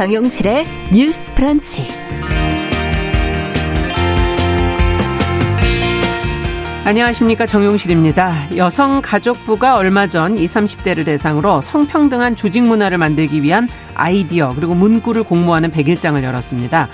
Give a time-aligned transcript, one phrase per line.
[0.00, 1.86] 정용실의 뉴스 프런치.
[6.86, 8.56] 안녕하십니까 정용실입니다.
[8.56, 15.70] 여성가족부가 얼마 전 20, 30대를 대상으로 성평등한 조직 문화를 만들기 위한 아이디어 그리고 문구를 공모하는
[15.70, 16.88] 100일장을 열었습니다.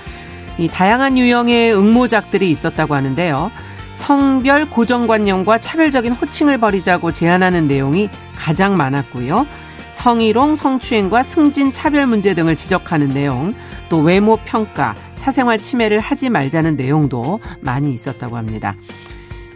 [0.57, 3.49] 이 다양한 유형의 응모작들이 있었다고 하는데요.
[3.93, 9.47] 성별 고정관념과 차별적인 호칭을 버리자고 제안하는 내용이 가장 많았고요.
[9.91, 13.53] 성희롱, 성추행과 승진 차별 문제 등을 지적하는 내용,
[13.89, 18.75] 또 외모 평가, 사생활 침해를 하지 말자는 내용도 많이 있었다고 합니다.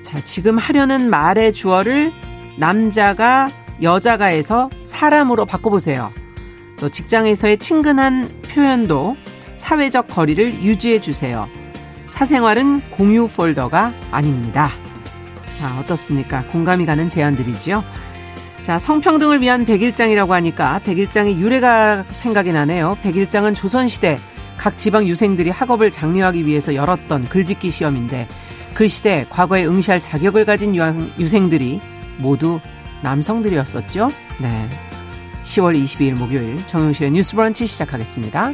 [0.02, 2.12] 자, 지금 하려는 말의 주어를
[2.58, 3.48] 남자가
[3.82, 6.12] 여자가 해서 사람으로 바꿔보세요.
[6.78, 9.16] 또 직장에서의 친근한 표현도
[9.56, 11.48] 사회적 거리를 유지해 주세요.
[12.08, 14.72] 사생활은 공유 폴더가 아닙니다.
[15.58, 16.44] 자, 어떻습니까?
[16.52, 17.84] 공감이 가는 제안들이죠.
[18.62, 22.98] 자, 성평등을 위한 백일장이라고 하니까 백일장의 유래가 생각이 나네요.
[23.02, 24.18] 백일장은 조선시대
[24.56, 28.28] 각 지방 유생들이 학업을 장려하기 위해서 열었던 글짓기 시험인데
[28.76, 30.76] 그 시대 과거에 응시할 자격을 가진
[31.20, 31.82] 유생들이
[32.20, 32.60] 모두
[33.02, 34.10] 남성들이었었죠.
[34.40, 34.70] 네.
[35.44, 38.54] 10월 22일 목요일 정용실의 뉴스 브런치 시작하겠습니다.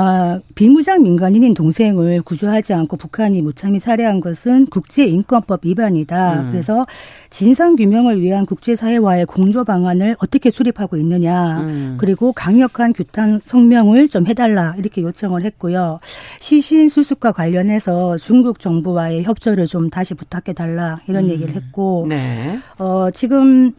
[0.00, 6.42] 아, 비무장 민간인인 동생을 구조하지 않고 북한이 무참히 살해한 것은 국제인권법 위반이다.
[6.42, 6.50] 음.
[6.52, 6.86] 그래서
[7.30, 11.62] 진상 규명을 위한 국제사회와의 공조 방안을 어떻게 수립하고 있느냐.
[11.62, 11.96] 음.
[11.98, 15.98] 그리고 강력한 규탄 성명을 좀 해달라 이렇게 요청을 했고요.
[16.38, 21.30] 시신 수습과 관련해서 중국 정부와의 협조를 좀 다시 부탁해 달라 이런 음.
[21.30, 22.58] 얘기를 했고, 네.
[22.78, 23.72] 어, 지금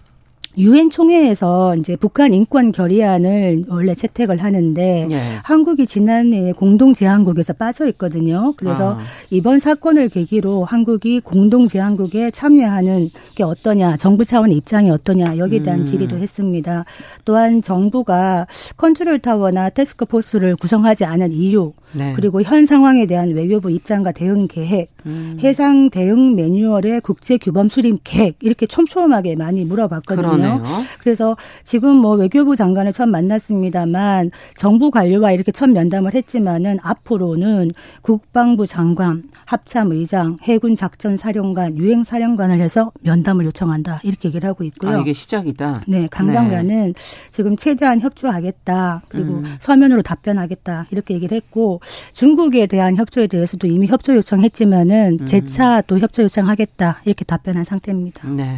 [0.60, 5.20] 유엔 총회에서 이제 북한 인권 결의안을 원래 채택을 하는데 예.
[5.44, 8.54] 한국이 지난해 공동 제안국에서 빠져 있거든요.
[8.58, 9.00] 그래서 아.
[9.30, 15.80] 이번 사건을 계기로 한국이 공동 제안국에 참여하는 게 어떠냐, 정부 차원의 입장이 어떠냐 여기에 대한
[15.80, 15.86] 음.
[15.86, 16.84] 질의도 했습니다.
[17.24, 18.46] 또한 정부가
[18.76, 22.14] 컨트롤 타워나 테스크 포스를 구성하지 않은 이유 네.
[22.16, 25.38] 그리고 현 상황에 대한 외교부 입장과 대응 계획, 음.
[25.42, 30.30] 해상 대응 매뉴얼의 국제 규범 수립 계획 이렇게 촘촘하게 많이 물어봤거든요.
[30.30, 30.64] 그러네 요.
[31.02, 38.68] 그래서 지금 뭐 외교부 장관을 처음 만났습니다만 정부 관료와 이렇게 첫 면담을 했지만은 앞으로는 국방부
[38.68, 44.98] 장관, 합참의장, 해군 작전 사령관, 유행 사령관을 해서 면담을 요청한다 이렇게 얘기를 하고 있고요.
[44.98, 45.84] 아, 이게 시작이다.
[45.88, 46.34] 네, 강 네.
[46.34, 46.94] 장관은 네.
[47.32, 49.56] 지금 최대한 협조하겠다 그리고 음.
[49.60, 51.82] 서면으로 답변하겠다 이렇게 얘기를 했고
[52.14, 55.26] 중국에 대한 협조에 대해서도 이미 협조 요청했지만은 음.
[55.26, 58.28] 재차 또 협조 요청하겠다 이렇게 답변한 상태입니다.
[58.30, 58.58] 네.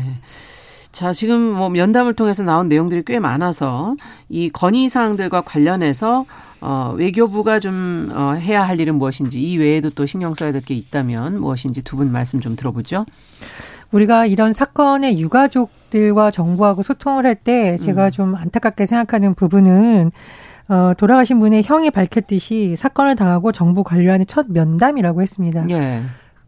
[0.91, 3.95] 자, 지금 뭐 면담을 통해서 나온 내용들이 꽤 많아서
[4.29, 6.25] 이 건의 사항들과 관련해서
[6.59, 10.75] 어, 외교부가 좀 어, 해야 할 일은 무엇인지 이 외에도 또 신경 써야 될 게
[10.75, 13.05] 있다면 무엇인지 두 분 말씀 좀 들어보죠.
[13.91, 18.11] 우리가 이런 사건의 유가족들과 정부하고 소통을 할 때 제가 음.
[18.11, 20.11] 좀 안타깝게 생각하는 부분은
[20.69, 25.65] 어, 돌아가신 분의 형이 밝혔듯이 사건을 당하고 정부 관료와의 첫 면담이라고 했습니다.
[25.71, 26.01] 예.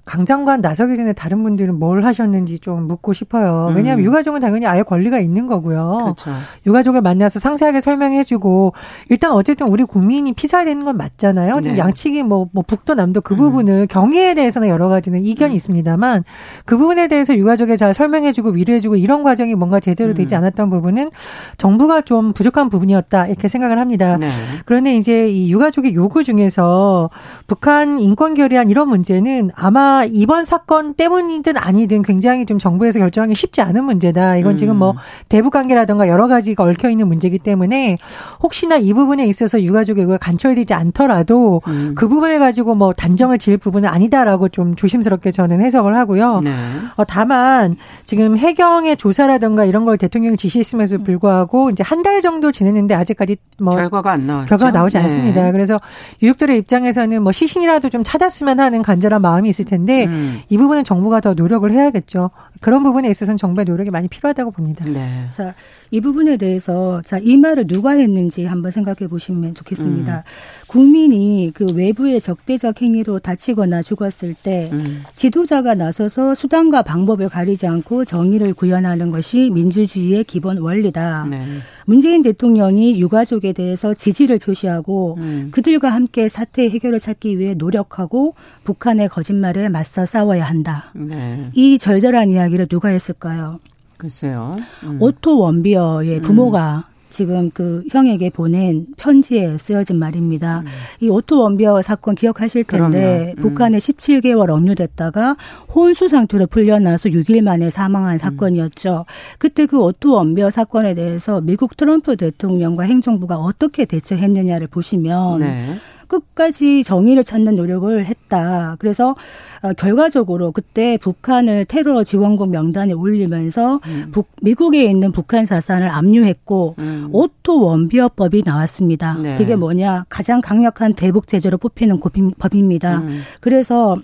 [0.06, 3.68] 강 장관 나서기 전에 다른 분들은 뭘 하셨는지 좀 묻고 싶어요.
[3.70, 3.76] 음.
[3.78, 6.00] 왜냐하면 유가족은 당연히 아예 권리가 있는 거고요.
[6.04, 6.32] 그렇죠.
[6.66, 8.74] 유가족을 만나서 상세하게 설명해주고
[9.10, 11.62] 일단 어쨌든 우리 국민이 피사야 되는 건 맞잖아요.
[11.62, 11.82] 지금 네.
[11.82, 13.38] 양측이 뭐, 뭐 북도 남도 그 음.
[13.38, 16.26] 부분을 경위에 대해서는 여러 가지는 이견이 있습니다만
[16.66, 20.40] 그 부분에 대해서 유가족에 잘 설명해주고 위로해주고 이런 과정이 뭔가 제대로 되지 음.
[20.40, 21.12] 않았던 부분은
[21.58, 24.18] 정부가 좀 부족한 부분이었다 이렇게 생각을 합니다.
[24.18, 24.28] 네.
[24.66, 27.10] 그런데 이제 이 유가족의 요구 중에서
[27.48, 33.62] 북한 인권 결의안 이런 문제는 아마 이번 사건 때문이든 아니든 굉장히 좀 정부에서 결정하기 쉽지
[33.62, 34.38] 않은 문제다.
[34.38, 34.98] 이건 지금 뭐 음.
[35.30, 37.98] 대북 관계라든가 여러 가지가 얽혀 있는 문제이기 때문에
[38.42, 41.94] 혹시나 이 부분에 있어서 유가족의 요구가 간철되지 않더라도 음.
[41.98, 46.42] 그 부분을 가지고 뭐 단정을 지을 부분은 아니다라고 좀 조심스럽게 저는 해석을 하고요.
[46.42, 46.54] 네.
[46.96, 47.76] 어, 다만
[48.06, 53.76] 지금 해경의 조사라든가 이런 걸 대통령이 지시했음에도 불구하고 이제 한 달 정도 지냈는데 아직까지 뭐
[53.76, 54.50] 결과가 안 나왔죠.
[54.50, 55.04] 결과가 나오지 네.
[55.04, 55.52] 않습니다.
[55.54, 55.80] 그래서
[56.22, 60.40] 유족들의 입장에서는 뭐 시신이라도 좀 찾았으면 하는 간절한 마음이 있을 텐데 음.
[60.50, 62.30] 이 부분은 정부가 더 노력을 해야겠죠.
[62.62, 64.86] 그런 부분에 있어서는 정부의 노력이 많이 필요하다고 봅니다.
[64.86, 65.28] 네.
[65.32, 65.54] 자,
[65.92, 70.18] 이 부분에 대해서 자, 이 말을 누가 했는지 한번 생각해 보시면 좋겠습니다.
[70.18, 70.24] 음.
[70.68, 75.04] 국민이 그 외부의 적대적 행위로 다치거나 죽었을 때 음.
[75.16, 81.28] 지도자가 나서서 수단과 방법을 가리지 않고 정의를 구현하는 것이 민주주의의 기본 원리다.
[81.30, 81.42] 네.
[81.86, 85.50] 문재인 대통령이 유가족에 대해서 지지를 표시하고 음.
[85.52, 90.92] 그들과 함께 사태 해결을 찾기 위해 노력하고 북한의 거짓말에 맞서 싸워야 한다.
[90.94, 91.50] 네.
[91.54, 93.60] 이 절절한 이야기를 누가 했을까요?
[93.98, 94.56] 글쎄요.
[94.84, 94.98] 음.
[95.02, 100.64] 오토 원비어의 부모가 지금 그 형에게 보낸 편지에 쓰여진 말입니다.
[101.00, 103.40] 이 오토 원비어 사건 기억하실 텐데 음.
[103.40, 103.42] 음.
[103.42, 105.38] 북한에 17개월 억류됐다가
[105.74, 107.70] 혼수 상태로 풀려나서 6일 만에 음.
[107.70, 109.06] 사망한 사건이었죠.
[109.38, 115.76] 그때 그 오토 원비어 사건에 대해서 미국 트럼프 대통령과 행정부가 어떻게 대처했느냐를 보시면 네.
[116.08, 118.76] 끝까지 정의를 찾는 노력을 했다.
[118.80, 119.16] 그래서
[119.62, 123.80] 어, 결과적으로 그때 북한을 테러 지원국 명단에 올리면서
[124.12, 127.10] 북, 미국에 있는 북한 자산을 압류했고 음.
[127.12, 129.18] 오토 원비어법이 나왔습니다.
[129.22, 129.38] 네.
[129.38, 132.00] 그게 뭐냐 가장 강력한 대북 제재로 뽑히는
[132.38, 133.00] 법입니다.
[133.00, 133.22] 음.
[133.42, 133.98] 그래서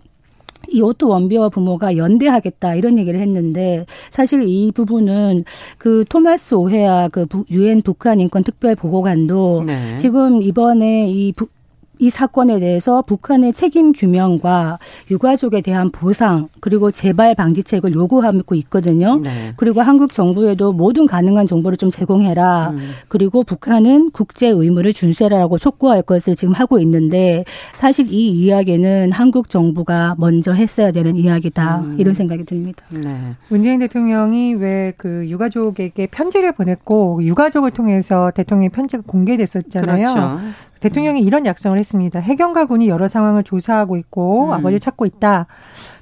[0.72, 5.44] 이 오토 원비어 부모가 연대하겠다 이런 얘기를 했는데 사실 이 부분은
[5.78, 9.98] 그 토마스 오헤아 그 유엔 북한 인권 특별 보고관도 네.
[9.98, 11.52] 지금 이번에 이 북,
[12.00, 14.80] 이 사건에 대해서 북한의 책임 규명과
[15.12, 19.22] 유가족에 대한 보상 그리고 재발 방지책을 요구하고 있거든요.
[19.24, 19.54] 네.
[19.56, 22.72] 그리고 한국 정부에도 모든 가능한 정보를 좀 제공해라.
[22.72, 22.78] 음.
[23.08, 30.16] 그리고 북한은 국제 의무를 준수해라라고 촉구할 것을 지금 하고 있는데 사실 이 이야기는 한국 정부가
[30.18, 31.80] 먼저 했어야 되는 이야기다.
[31.82, 31.96] 음.
[32.00, 32.84] 이런 생각이 듭니다.
[32.90, 33.36] 네.
[33.50, 40.14] 문재인 대통령이 왜 그 유가족에게 편지를 보냈고 유가족을 통해서 대통령의 편지가 공개됐었잖아요.
[40.14, 40.40] 그렇죠.
[40.80, 42.20] 대통령이 이런 약속을 했습니다.
[42.20, 44.52] 해경과 군이 여러 상황을 조사하고 있고 음.
[44.52, 45.48] 아버지를 찾고 있다.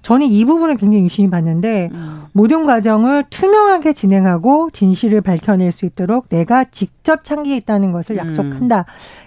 [0.02, 2.24] 저는 이 부분을 굉장히 유심히 봤는데 음.
[2.32, 8.26] 모든 과정을 투명하게 진행하고 진실을 밝혀낼 수 있도록 내가 직 접 참기했다는 것을 음.
[8.26, 8.84] 약속한다.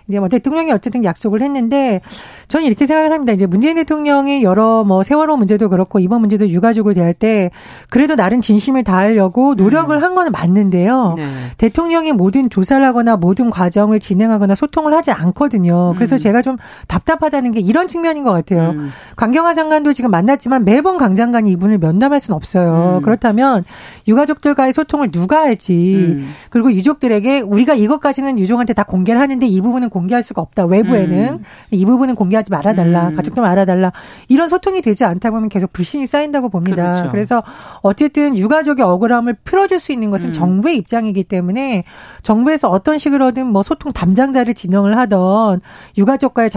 [0.07, 2.03] 이제 뭐 대통령이 어쨌든 약속을 했는데
[2.49, 3.33] 저는 이렇게 생각을 합니다.
[3.33, 7.51] 이제 문재인 대통령이 여러 뭐 세월호 문제도 그렇고 이번 문제도 유가족을 대할 때
[7.89, 10.03] 그래도 나름 진심을 다하려고 노력을 음.
[10.03, 11.15] 한건 맞는데요.
[11.17, 11.31] 네.
[11.57, 15.95] 대통령이 모든 조사를 하거나 모든 과정을 진행하거나 소통을 하지 않거든요.
[15.95, 16.19] 그래서 음.
[16.19, 18.71] 제가 좀 답답하다는 게 이런 측면인 것 같아요.
[18.71, 18.91] 음.
[19.17, 22.99] 강경화 장관도 지금 만났지만 매번 강 장관이 이분을 면담할 수는 없어요.
[22.99, 23.03] 음.
[23.03, 23.65] 그렇다면
[24.07, 26.35] 유가족들과의 소통을 누가 할지 음.
[26.51, 30.67] 그리고 유족들에게 우리가 이것까지는 유족한테 다 공개를 하는데 이 부분은 공개할 수가 없다.
[30.67, 31.43] 외부에는 음.
[31.71, 33.09] 이 부분은 공개하지 말아달라.
[33.09, 33.17] 음.
[33.17, 33.93] 가족들 알아달라.
[34.29, 36.95] 이런 소통이 되지 않다 보면 계속 불신이 쌓인다고 봅니다.
[36.95, 37.11] 그렇죠.
[37.11, 37.43] 그래서
[37.83, 40.33] 어쨌든 유가족의 억울함을 풀어줄 수 있는 것은 음.
[40.33, 41.85] 정부의 입장이기 때문에
[42.23, 45.61] 정부에서 어떤 식으로든 뭐 소통 담당자를 진행을 하던
[45.97, 46.51] 유가족과의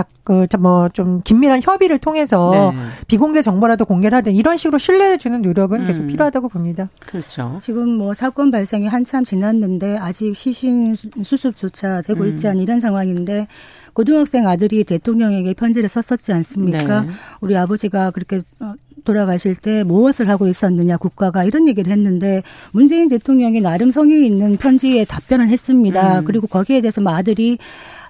[0.59, 2.79] 뭐좀 긴밀한 협의를 통해서 네.
[3.07, 6.07] 비공개 정보라도 공개를 하든 이런 식으로 신뢰를 주는 노력은 계속 음.
[6.07, 6.89] 필요하다고 봅니다.
[7.05, 7.59] 그렇죠.
[7.61, 13.47] 지금 뭐 사건 발생이 한참 지났는데 아직 시신 수습조차 되고 있지 않은 이런 상황인데
[13.93, 17.01] 고등학생 아들이 대통령에게 편지를 썼었지 않습니까?
[17.01, 17.09] 네.
[17.41, 22.41] 우리 아버지가 그렇게 어, 돌아가실 때 무엇을 하고 있었느냐 국가가 이런 얘기를 했는데
[22.71, 26.19] 문재인 대통령이 나름 성의 있는 편지에 답변을 했습니다.
[26.19, 26.25] 음.
[26.25, 27.57] 그리고 거기에 대해서 뭐 아들이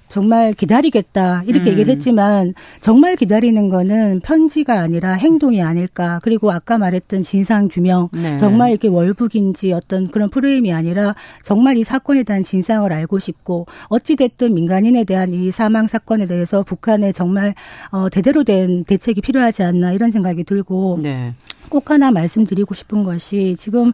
[0.07, 1.73] 정말 기다리겠다 이렇게 음.
[1.73, 8.37] 얘기를 했지만 정말 기다리는 거는 편지가 아니라 행동이 아닐까 그리고 아까 말했던 진상 규명 네.
[8.37, 14.15] 정말 이렇게 월북인지 어떤 그런 프레임이 아니라 정말 이 사건에 대한 진상을 알고 싶고 어찌
[14.15, 17.55] 됐든 민간인에 대한 이 사망 사건에 대해서 북한에 정말
[17.91, 21.33] 어 제대로 된 대책이 필요하지 않나 이런 생각이 들고 네.
[21.69, 23.91] 꼭 하나 말씀드리고 싶은 것이 지금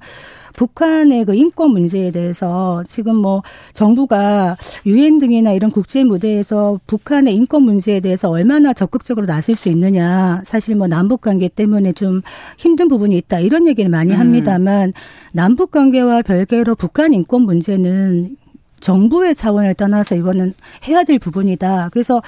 [0.56, 7.64] 북한의 그 인권 문제에 대해서 지금 뭐 정부가 유엔 등이나 이런 국제 무대에서 북한의 인권
[7.64, 10.42] 문제에 대해서 얼마나 적극적으로 나설 수 있느냐.
[10.46, 12.22] 사실 뭐 남북 관계 때문에 좀
[12.58, 13.40] 힘든 부분이 있다.
[13.40, 14.20] 이런 얘기를 많이 음.
[14.20, 14.94] 합니다만
[15.32, 18.36] 남북 관계와 별개로 북한 인권 문제는
[18.80, 20.54] 정부의 차원을 떠나서 이거는
[20.88, 21.90] 해야 될 부분이다.
[21.92, 22.22] 그래서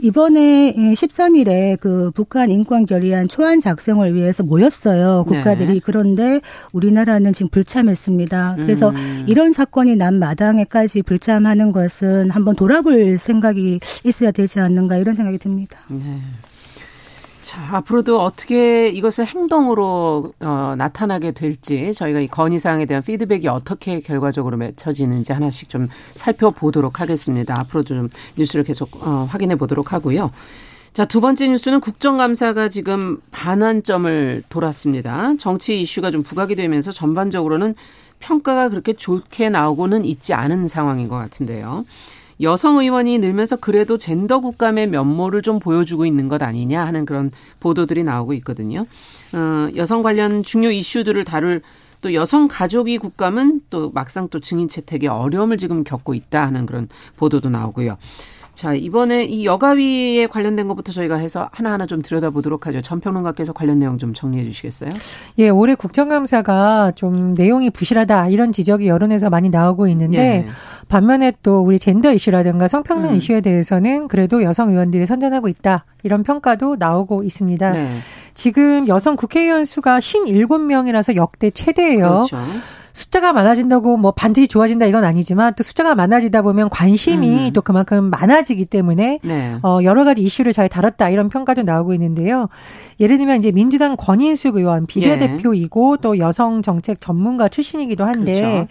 [0.00, 5.24] 이번에 13일에 그 북한 인권 결의안 초안 작성을 위해서 모였어요.
[5.24, 5.74] 국가들이.
[5.74, 5.80] 네.
[5.82, 6.40] 그런데
[6.72, 8.56] 우리나라는 지금 불참했습니다.
[8.58, 9.24] 그래서 음.
[9.26, 15.78] 이런 사건이 난 마당에까지 불참하는 것은 한번 돌아볼 생각이 있어야 되지 않는가 이런 생각이 듭니다.
[15.88, 16.20] 네.
[17.46, 24.56] 자, 앞으로도 어떻게 이것을 행동으로 어, 나타나게 될지 저희가 이 건의사항에 대한 피드백이 어떻게 결과적으로
[24.56, 25.86] 맺혀지는지 하나씩 좀
[26.16, 27.56] 살펴보도록 하겠습니다.
[27.60, 30.32] 앞으로도 좀 뉴스를 계속 어, 확인해 보도록 하고요.
[30.92, 35.34] 자, 두 번째 뉴스는 국정감사가 지금 반환점을 돌았습니다.
[35.38, 37.76] 정치 이슈가 좀 부각이 되면서 전반적으로는
[38.18, 41.84] 평가가 그렇게 좋게 나오고는 있지 않은 상황인 것 같은데요.
[42.40, 48.04] 여성 의원이 늘면서 그래도 젠더 국감의 면모를 좀 보여주고 있는 것 아니냐 하는 그런 보도들이
[48.04, 48.86] 나오고 있거든요.
[49.32, 51.62] 어, 여성 관련 중요 이슈들을 다룰
[52.02, 56.88] 또 여성 가족이 국감은 또 막상 또 증인 채택에 어려움을 지금 겪고 있다 하는 그런
[57.16, 57.96] 보도도 나오고요.
[58.56, 62.80] 자, 이번에 이 여가위에 관련된 것부터 저희가 해서 하나하나 좀 들여다보도록 하죠.
[62.80, 64.90] 전평론가께서 관련 내용 좀 정리해 주시겠어요?
[65.36, 70.46] 예, 올해 국정감사가 좀 내용이 부실하다 이런 지적이 여론에서 많이 나오고 있는데 예.
[70.88, 73.16] 반면에 또 우리 젠더 이슈라든가 성평등 음.
[73.16, 77.70] 이슈에 대해서는 그래도 여성 의원들이 선전하고 있다 이런 평가도 나오고 있습니다.
[77.72, 77.88] 네.
[78.32, 82.26] 지금 여성 국회의원 수가 57명이라서 역대 최대예요.
[82.30, 82.38] 그렇죠.
[82.96, 87.52] 숫자가 많아진다고 뭐 반드시 좋아진다 이건 아니지만 또 숫자가 많아지다 보면 관심이 음.
[87.52, 89.58] 또 그만큼 많아지기 때문에 네.
[89.62, 92.48] 어 여러 가지 이슈를 잘 다뤘다 이런 평가도 나오고 있는데요.
[92.98, 96.00] 예를 들면 이제 민주당 권인숙 의원 비례대표이고 예.
[96.00, 98.66] 또 여성 정책 전문가 출신이기도 한데 그렇죠.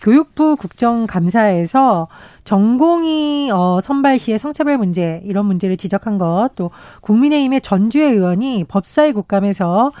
[0.00, 2.08] 교육부 국정감사에서
[2.44, 6.70] 전공이 어 선발 시의 성차별 문제 이런 문제를 지적한 것 또
[7.02, 9.92] 국민의힘의 전주혜 의원이 법사위 국감에서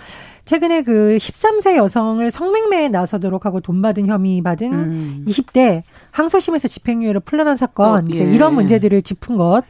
[0.46, 5.24] 최근에 그 13세 여성을 성매매에 나서도록 하고 돈 받은 혐의 받은 음.
[5.26, 8.14] 20대 항소심에서 집행유예로 풀려난 사건 어, 예.
[8.14, 9.62] 이제 이런 문제들을 짚은 것.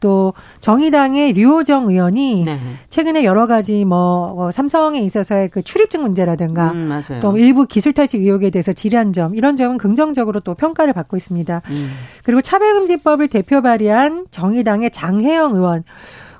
[0.00, 2.58] 또 정의당의 류호정 의원이 네.
[2.90, 8.18] 최근에 여러 가지 뭐 어, 삼성에 있어서의 그 출입증 문제라든가 음, 또 일부 기술 탈취
[8.18, 11.62] 의혹에 대해서 질의한 점 이런 점은 긍정적으로 또 평가를 받고 있습니다.
[11.70, 11.90] 음.
[12.24, 15.84] 그리고 차별금지법을 대표 발의한 정의당의 장혜영 의원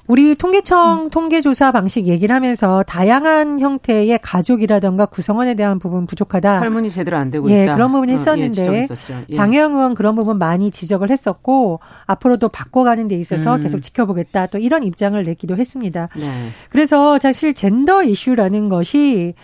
[0.08, 1.10] 우리 통계청 음.
[1.10, 6.58] 통계조사 방식 얘기를 하면서 다양한 형태의 가족이라던가 구성원에 대한 부분 부족하다.
[6.58, 7.74] 설문이 제대로 안 되고 예, 있다.
[7.76, 8.86] 그런 부분이 어, 있었는데 예,
[9.28, 9.34] 예.
[9.34, 13.62] 장혜영 의원 그런 부분 많이 지적을 했었고 앞으로도 바꿔가는 데 있어서 음.
[13.62, 14.46] 계속 지켜보겠다.
[14.46, 16.08] 또 이런 입장을 내기도 했습니다.
[16.16, 16.48] 네.
[16.68, 19.34] 그래서 사실 젠더 이슈라는 것이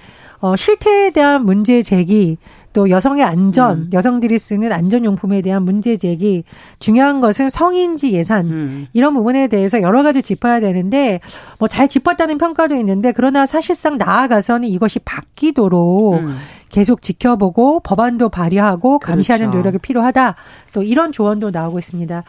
[0.41, 2.37] 어, 실태에 대한 문제 제기
[2.79, 3.91] 또 여성의 안전, 음.
[3.93, 6.45] 여성들이 쓰는 안전용품에 대한 문제 제기,
[6.79, 8.87] 중요한 것은 성인지 예산, 음.
[8.93, 11.19] 이런 부분에 대해서 여러 가지 짚어야 되는데,
[11.59, 16.37] 뭐 잘 짚었다는 평가도 있는데, 그러나 사실상 나아가서는 이것이 바뀌도록 음.
[16.71, 19.59] 계속 지켜보고 법안도 발의하고 감시하는 그렇죠.
[19.59, 20.37] 노력이 필요하다.
[20.73, 22.23] 또 이런 조언도 나오고 있습니다.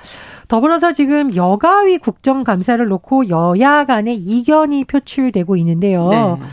[0.48, 6.10] 더불어서 지금 여가위 국정감사를 놓고 여야 간의 이견이 표출되고 있는데요.
[6.10, 6.46] 네.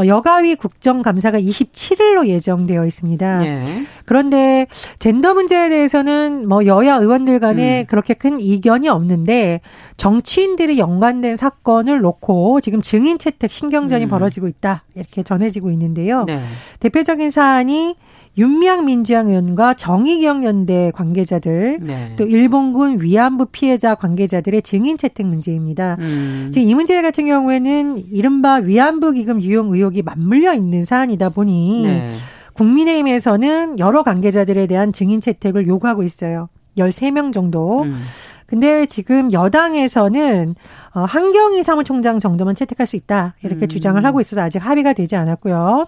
[0.00, 3.38] 어, 여가위 국정감사가 27일로 예정되어 있습니다.
[3.38, 3.86] 네.
[4.06, 4.66] 그런데
[4.98, 7.86] 젠더 문제에 대해서는 뭐 여야 의원들 간에 음.
[7.86, 9.60] 그렇게 큰 이견이 없는데
[9.98, 14.08] 정치인들이 연관된 사건을 놓고 지금 증인 채택 신경전이 음.
[14.08, 14.84] 벌어지고 있다.
[14.94, 16.24] 이렇게 전해지고 있는데요.
[16.24, 16.42] 네.
[16.80, 17.96] 대표적인 사안이
[18.38, 22.12] 윤미향 민주당 의원과 정의경 연대 관계자들 네.
[22.16, 25.96] 또 일본군 위안부 피해자 관계자들의 증인 채택 문제입니다.
[25.98, 26.50] 음.
[26.52, 32.12] 지금 이 문제 같은 경우에는 이른바 위안부 기금 유용 의혹이 맞물려 있는 사안이다 보니 네.
[32.54, 36.48] 국민의힘에서는 여러 관계자들에 대한 증인 채택을 요구하고 있어요.
[36.78, 37.82] 13명 정도.
[37.82, 37.98] 음.
[38.46, 40.54] 근데 지금 여당에서는
[40.94, 43.34] 어, 한경희 사무총장 정도만 채택할 수 있다.
[43.42, 43.68] 이렇게 음.
[43.68, 45.86] 주장을 하고 있어서 아직 합의가 되지 않았고요.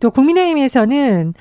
[0.00, 1.34] 또 국민의힘에서는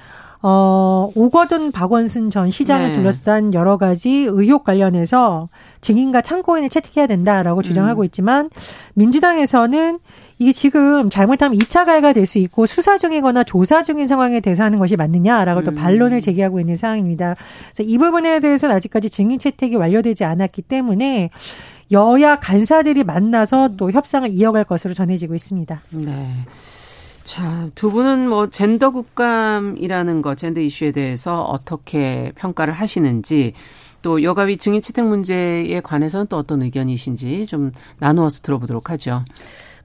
[0.43, 2.93] 어, 오거돈 박원순 전 시장을 네.
[2.95, 5.49] 둘러싼 여러 가지 의혹 관련해서
[5.81, 8.05] 증인과 참고인을 채택해야 된다라고 주장하고 음.
[8.05, 8.49] 있지만
[8.95, 9.99] 민주당에서는
[10.39, 14.79] 이게 지금 잘못하면 2차 가해가 될 수 있고 수사 중이거나 조사 중인 상황에 대해서 하는
[14.79, 15.63] 것이 맞느냐라고 음.
[15.65, 17.35] 또 반론을 제기하고 있는 상황입니다.
[17.73, 21.29] 그래서 이 부분에 대해서는 아직까지 증인 채택이 완료되지 않았기 때문에
[21.91, 25.81] 여야 간사들이 만나서 또 협상을 이어갈 것으로 전해지고 있습니다.
[25.91, 26.27] 네.
[27.23, 33.53] 자, 두 분은 뭐 젠더 국감이라는 것, 젠더 이슈에 대해서 어떻게 평가를 하시는지
[34.01, 39.23] 또 여가위 증인 채택 문제에 관해서는 또 어떤 의견이신지 좀 나누어서 들어보도록 하죠.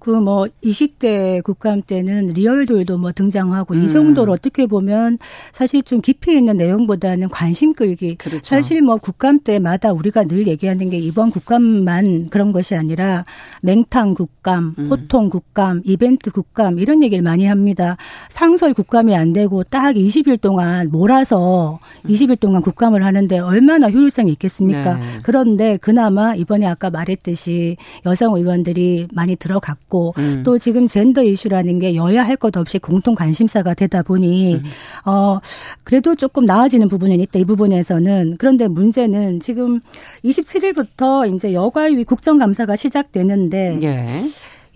[0.06, 3.82] 그뭐 20대 국감 때는 리얼들도 뭐 등장하고 음.
[3.82, 5.18] 이 정도로 어떻게 보면
[5.50, 8.14] 사실 좀 깊이 있는 내용보다는 관심 끌기.
[8.14, 8.44] 그렇죠.
[8.44, 13.24] 사실 뭐 국감 때마다 우리가 늘 얘기하는 게 이번 국감만 그런 것이 아니라
[13.62, 14.88] 맹탕 국감, 음.
[14.90, 17.96] 호통 국감, 이벤트 국감 이런 얘기를 많이 합니다.
[18.28, 24.98] 상설 국감이 안 되고 딱 20일 동안 몰아서 20일 동안 국감을 하는데 얼마나 효율성이 있겠습니까?
[24.98, 25.02] 네.
[25.24, 30.42] 그런데 그나마 이번에 아까 말했듯이 여성 의원들이 많이 들어갔고 음.
[30.44, 34.62] 또 지금 젠더 이슈라는 게 여야 할 것 없이 공통 관심사가 되다 보니 음.
[35.06, 35.38] 어
[35.84, 39.80] 그래도 조금 나아지는 부분은 있다 이 부분에서는 그런데 문제는 지금
[40.24, 44.20] 27일부터 이제 여가위 국정감사가 시작되는데 예.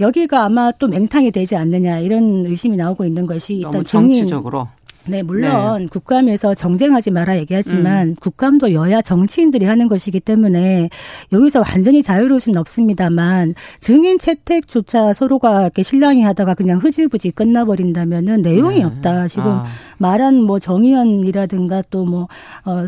[0.01, 4.67] 여기가 아마 또 맹탕이 되지 않느냐 이런 의심이 나오고 있는 것이 일단 정치적으로
[5.07, 5.87] 네, 물론 네.
[5.87, 8.15] 국감에서 정쟁하지 마라 얘기하지만 음.
[8.17, 10.91] 국감도 여야 정치인들이 하는 것이기 때문에
[11.33, 18.79] 여기서 완전히 자유로울 수는 없습니다만 증인 채택조차 서로가 이렇게 실랑이 하다가 그냥 흐지부지 끝나버린다면은 내용이
[18.79, 18.85] 네.
[18.85, 19.29] 없다.
[19.29, 19.65] 지금 아.
[19.99, 22.29] 말한 뭐 정의연이라든가 또뭐
[22.65, 22.87] 어,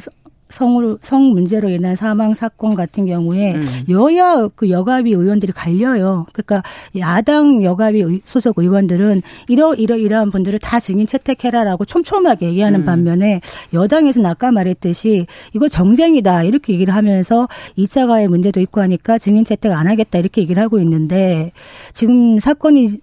[0.53, 3.65] 성으로 성 문제로 인한 사망 사건 같은 경우에 음.
[3.89, 6.27] 여야 그 여가위 의원들이 갈려요.
[6.33, 6.63] 그러니까
[6.99, 12.85] 야당 여가위 소속 의원들은 이러 이러 이러한 분들을 다 증인 채택해라라고 촘촘하게 얘기하는 음.
[12.85, 13.41] 반면에
[13.73, 19.73] 여당에서는 아까 말했듯이 이거 정쟁이다 이렇게 얘기를 하면서 2차 가해 문제도 있고 하니까 증인 채택
[19.73, 21.53] 안 하겠다 이렇게 얘기를 하고 있는데
[21.95, 23.01] 지금 사건이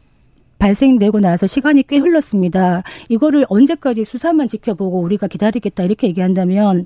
[0.59, 2.83] 발생되고 나서 시간이 꽤 흘렀습니다.
[3.07, 6.85] 이거를 언제까지 수사만 지켜보고 우리가 기다리겠다 이렇게 얘기한다면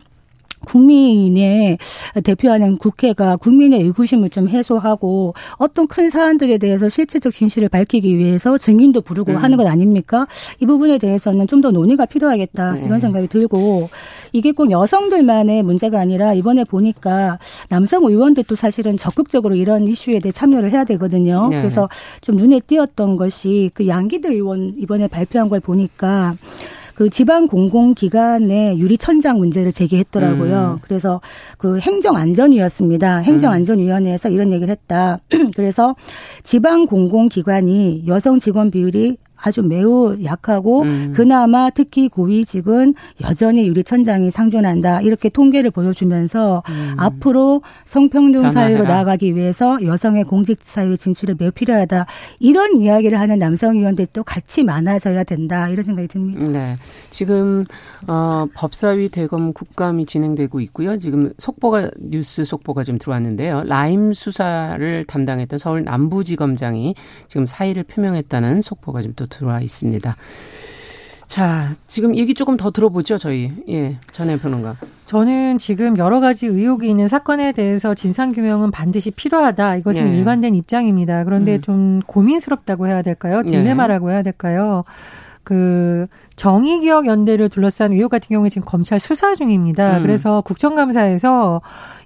[0.66, 1.78] 국민의
[2.24, 9.02] 대표하는 국회가 국민의 의구심을 좀 해소하고 어떤 큰 사안들에 대해서 실체적 진실을 밝히기 위해서 증인도
[9.02, 9.38] 부르고 음.
[9.38, 10.28] 하는 것 아닙니까?
[10.60, 12.86] 이 부분에 대해서는 좀 더 논의가 필요하겠다 네.
[12.86, 13.90] 이런 생각이 들고
[14.34, 17.40] 이게 꼭 여성들만의 문제가 아니라 이번에 보니까
[17.70, 21.48] 남성 의원들도 사실은 적극적으로 이런 이슈에 대해 참여를 해야 되거든요.
[21.50, 21.58] 네.
[21.60, 21.88] 그래서
[22.20, 26.36] 좀 눈에 띄었던 것이 그 양기대 의원 이번에 발표한 걸 보니까
[26.96, 30.78] 그 지방 공공기관의 유리 천장 문제를 제기했더라고요.
[30.78, 30.82] 음.
[30.82, 31.22] 그래서
[31.58, 33.20] 그 행정안전위였습니다.
[33.20, 35.20] 행정안전위원회에서 이런 얘기를 했다.
[35.56, 35.96] 그래서
[36.44, 41.12] 지방 공공기관이 여성 직원 비율이 아주 매우 약하고 음.
[41.14, 46.94] 그나마 특히 고위직은 여전히 유리천장이 상존한다 이렇게 통계를 보여주면서 음.
[46.98, 52.06] 앞으로 성평등 사회로 나아가기 위해서 여성의 공직 사회 진출이 매우 필요하다
[52.40, 56.46] 이런 이야기를 하는 남성 의원들도 같이 많아져야 된다 이런 생각이 듭니다.
[56.46, 56.78] 네,
[57.10, 57.66] 지금
[58.08, 60.98] 어, 법사위 대검 국감이 진행되고 있고요.
[61.00, 63.64] 지금 속보가 뉴스 속보가 좀 들어왔는데요.
[63.66, 66.96] 라임 수사를 담당했던 서울 남부지검장이
[67.28, 70.16] 지금 사의를 표명했다는 속보가 좀또 들어와 있습니다.
[71.28, 73.52] 자, 지금 얘기 조금 더 들어보죠, 저희.
[73.68, 74.78] 예, 전해 평론가.
[75.08, 79.78] 저는 지금 여러 가지 의혹이 있는 사건에 대해서 진상규명은 반드시 필요하다.
[79.78, 80.18] 이것은 예.
[80.18, 81.24] 일관된 입장입니다.
[81.24, 81.62] 그런데 음.
[81.62, 83.42] 좀 고민스럽다고 해야 될까요?
[83.46, 83.50] 예.
[83.50, 84.84] 딜레마라고 해야 될까요?
[85.44, 86.08] 그
[86.44, 90.00] 정의기억 연대를 둘러싼 의혹 같은 경우에 지금 검찰 수사 중입니다.
[90.00, 90.02] 음.
[90.02, 91.62] 그래서 국정감사에서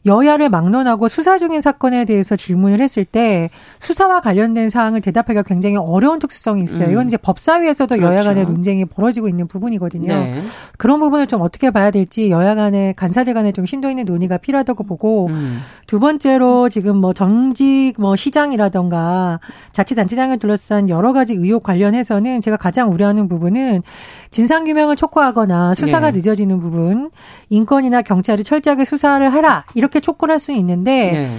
[0.06, 6.20] 여야를 막론하고 수사 중인 사건에 대해서 질문을 했을 때 수사와 관련된 사항을 대답하기가 굉장히 어려운
[6.20, 6.88] 특수성이 있어요.
[6.88, 6.92] 음.
[6.92, 8.14] 이건 이제 법사위에서도 그렇죠.
[8.14, 10.08] 여야 간의 논쟁이 벌어지고 있는 부분이거든요.
[10.08, 10.40] 네.
[10.78, 14.84] 그런 부분을 좀 어떻게 봐야 될지 여야 간의 간사들 간에 좀 심도 있는 논의가 필요하다고
[14.84, 15.60] 보고 음.
[15.88, 19.40] 두 번째로 지금 뭐 정직 뭐 시장이라던가
[19.72, 23.82] 자치단체장을 둘러싼 여러 가지 의혹 관련해서는 제가 가장 우려하는 부분은
[24.30, 26.18] 진상규명을 촉구하거나 수사가 네.
[26.18, 27.12] 늦어지는 부분,
[27.50, 31.32] 인권이나 경찰이 철저하게 수사를 하라 이렇게 촉구를 할수 있는데 네.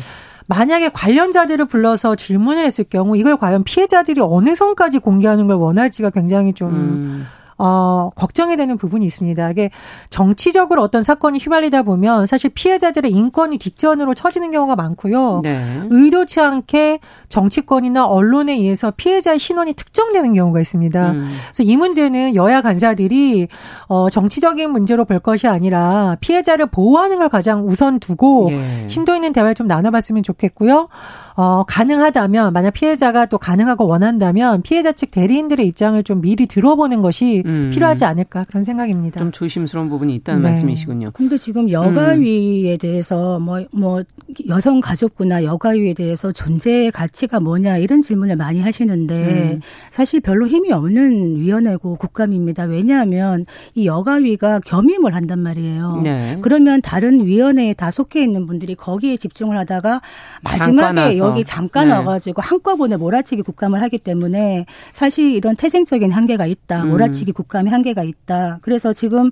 [0.46, 6.55] 만약에 관련자들을 불러서 질문을 했을 경우 이걸 과연 피해자들이 어느 선까지 공개하는 걸 원할지가 굉장히
[6.55, 7.27] 좀 음.
[7.59, 9.51] 어, 걱정이 되는 부분이 있습니다.
[9.51, 9.71] 이게
[10.11, 15.40] 정치적으로 어떤 사건이 휘말리다 보면 사실 피해자들의 인권이 뒷전으로 처지는 경우가 많고요.
[15.42, 15.83] 네.
[15.90, 21.11] 의도치 않게 정치권이나 언론에 의해서 피해자의 신원이 특정되는 경우가 있습니다.
[21.11, 21.29] 음.
[21.47, 23.49] 그래서 이 문제는 여야 간사들이
[23.88, 28.87] 어, 정치적인 문제로 볼 것이 아니라 피해자를 보호하는 걸 가장 우선 두고 예.
[28.88, 30.88] 심도 있는 대화를 좀 나눠봤으면 좋겠고요.
[31.35, 37.42] 어, 가능하다면 만약 피해자가 또 가능하고 원한다면 피해자 측 대리인들의 입장을 좀 미리 들어보는 것이
[37.48, 37.70] 음.
[37.72, 39.18] 필요하지 않을까 그런 생각입니다.
[39.18, 40.48] 좀 조심스러운 부분이 있다는 네.
[40.48, 41.12] 말씀이시군요.
[41.14, 42.78] 근데 지금 여가위에 음.
[42.78, 44.02] 대해서 뭐, 뭐,
[44.48, 49.61] 여성 가족부나 여가위에 대해서 존재의 가치가 뭐냐 이런 질문을 많이 하시는데 음.
[49.90, 52.64] 사실 별로 힘이 없는 위원회고 국감입니다.
[52.64, 56.00] 왜냐하면 이 여가위가 겸임을 한단 말이에요.
[56.04, 56.38] 네.
[56.42, 60.02] 그러면 다른 위원회에 다 속해 있는 분들이 거기에 집중을 하다가
[60.42, 61.94] 마지막에 여기 잠깐 네.
[61.94, 66.84] 와가지고 한꺼번에 몰아치기 국감을 하기 때문에 사실 이런 태생적인 한계가 있다.
[66.84, 66.90] 음.
[66.90, 68.59] 몰아치기 국감의 한계가 있다.
[68.62, 69.31] 그래서 지금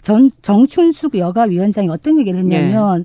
[0.00, 3.04] 전 정춘숙 여가위원장이 어떤 얘기를 했냐면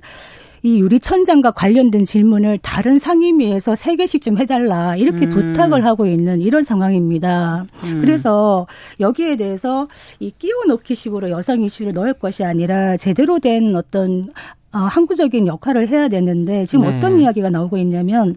[0.62, 5.28] 이 유리천장과 관련된 질문을 다른 상임위에서 세 개씩 좀 해달라 이렇게 음.
[5.28, 7.66] 부탁을 하고 있는 이런 상황입니다.
[7.84, 8.00] 음.
[8.00, 8.66] 그래서
[8.98, 9.88] 여기에 대해서
[10.20, 14.30] 이 끼워넣기식으로 여성 이슈를 넣을 것이 아니라 제대로 된 어떤
[14.72, 16.96] 어, 항구적인 역할을 해야 되는데 지금 네.
[16.96, 18.36] 어떤 이야기가 나오고 있냐면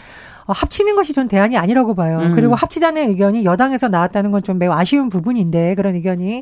[0.54, 2.20] 합치는 것이 전 대안이 아니라고 봐요.
[2.20, 2.36] 음.
[2.36, 6.42] 그리고 합치자는 의견이 여당에서 나왔다는 건 좀 매우 아쉬운 부분인데 그런 의견이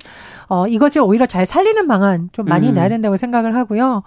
[0.50, 2.74] 어 이것을 오히려 잘 살리는 방안 좀 많이 음.
[2.76, 4.04] 나야 된다고 생각을 하고요.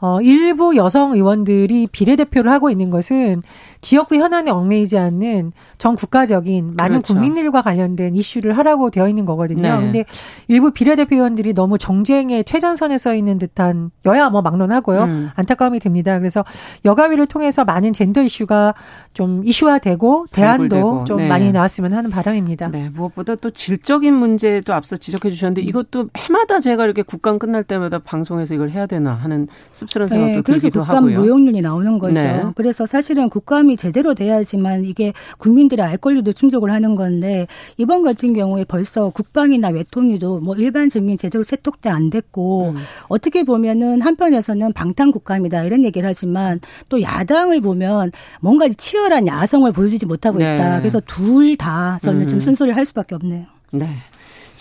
[0.00, 3.40] 어, 일부 여성 의원들이 비례대표를 하고 있는 것은
[3.82, 7.14] 지역구 현안에 얽매이지 않는 전 국가적인 많은 그렇죠.
[7.14, 9.60] 국민들과 관련된 이슈를 하라고 되어 있는 거거든요.
[9.60, 9.80] 네.
[9.80, 10.04] 근데
[10.48, 15.02] 일부 비례대표 의원들이 너무 정쟁의 최전선에 서 있는 듯한 여야 뭐 막론하고요.
[15.04, 15.30] 음.
[15.34, 16.18] 안타까움이 듭니다.
[16.18, 16.44] 그래서
[16.84, 18.74] 여가위를 통해서 많은 젠더 이슈가
[19.14, 21.28] 좀 이슈화되고 대안도 좀 네.
[21.28, 22.68] 많이 나왔으면 하는 바람입니다.
[22.68, 27.98] 네, 무엇보다 또 질적인 문제도 앞서 지적해 주셨는데 이것도 해마다 제가 이렇게 국감 끝날 때마다
[27.98, 31.20] 방송에서 이걸 해야 되나 하는 습 씁쓸한 생각도 네, 그래서 들기도 국감 하고요.
[31.20, 32.22] 무용론이 나오는 거죠.
[32.22, 32.44] 네.
[32.54, 38.64] 그래서 사실은 국감이 제대로 돼야지만 이게 국민들의 알 권리도 충족을 하는 건데 이번 같은 경우에
[38.64, 42.76] 벌써 국방이나 외통위도 뭐 일반 증민 제대로 세톡도 안 됐고 음.
[43.08, 50.06] 어떻게 보면은 한편에서는 방탄 국감이다 이런 얘기를 하지만 또 야당을 보면 뭔가 치열한 야성을 보여주지
[50.06, 50.76] 못하고 있다.
[50.76, 50.78] 네.
[50.80, 52.28] 그래서 둘 다 저는 음.
[52.28, 53.44] 좀 쓴소리를 할 수밖에 없네요.
[53.72, 53.88] 네.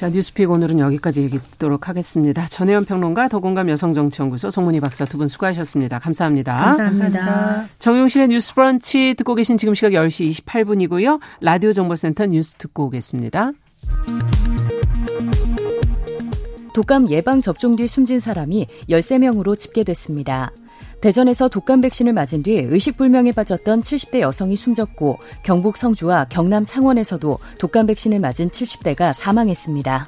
[0.01, 2.47] 자, 뉴스픽 오늘은 여기까지 얘기 듣도록 하겠습니다.
[2.47, 5.99] 전혜연 평론가, 더공감 여성정치연구소 송문희 박사 두 분 수고하셨습니다.
[5.99, 6.75] 감사합니다.
[6.75, 7.65] 감사합니다.
[7.77, 11.19] 정용실의 뉴스 브런치 듣고 계신 지금 시각 10시 28분이고요.
[11.41, 13.51] 라디오 정보센터 뉴스 듣고 오겠습니다.
[16.73, 20.51] 독감 예방 접종 뒤 숨진 사람이 13명으로 집계됐습니다.
[21.01, 27.87] 대전에서 독감 백신을 맞은 뒤 의식불명에 빠졌던 70대 여성이 숨졌고 경북 성주와 경남 창원에서도 독감
[27.87, 30.07] 백신을 맞은 70대가 사망했습니다.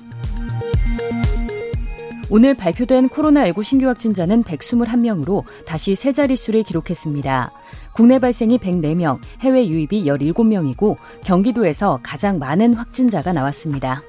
[2.29, 7.51] 오늘 발표된 코로나19 신규 확진자는 121명으로 다시 세 자릿수를 기록했습니다.
[7.93, 14.01] 국내 발생이 104명, 해외 유입이 17명이고 경기도에서 가장 많은 확진자가 나왔습니다.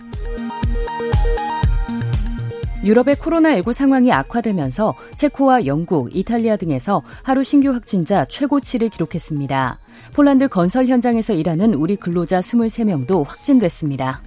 [2.84, 9.78] 유럽의 코로나19 상황이 악화되면서 체코와 영국, 이탈리아 등에서 하루 신규 확진자 최고치를 기록했습니다.
[10.12, 14.20] 폴란드 건설 현장에서 일하는 우리 근로자 23명도 확진됐습니다.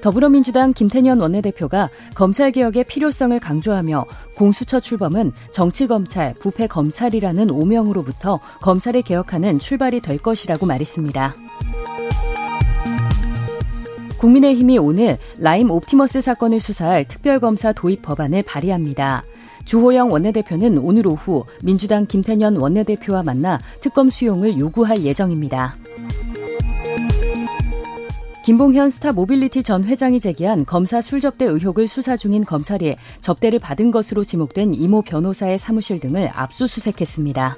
[0.00, 4.04] 더불어민주당 김태년 원내대표가 검찰개혁의 필요성을 강조하며
[4.36, 11.34] 공수처 출범은 정치검찰, 부패검찰이라는 오명으로부터 검찰을 개혁하는 출발이 될 것이라고 말했습니다.
[14.24, 19.22] 국민의힘이 오늘 라임 옵티머스 사건을 수사할 특별검사 도입 법안을 발의합니다.
[19.66, 25.76] 주호영 원내대표는 오늘 오후 민주당 김태년 원내대표와 만나 특검 수용을 요구할 예정입니다.
[28.46, 34.24] 김봉현 스타 모빌리티 전 회장이 제기한 검사 술접대 의혹을 수사 중인 검찰이 접대를 받은 것으로
[34.24, 37.56] 지목된 이모 변호사의 사무실 등을 압수수색했습니다.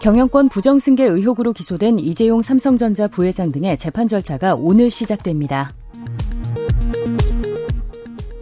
[0.00, 5.72] 경영권 부정승계 의혹으로 기소된 이재용 삼성전자 부회장 등의 재판 절차가 오늘 시작됩니다.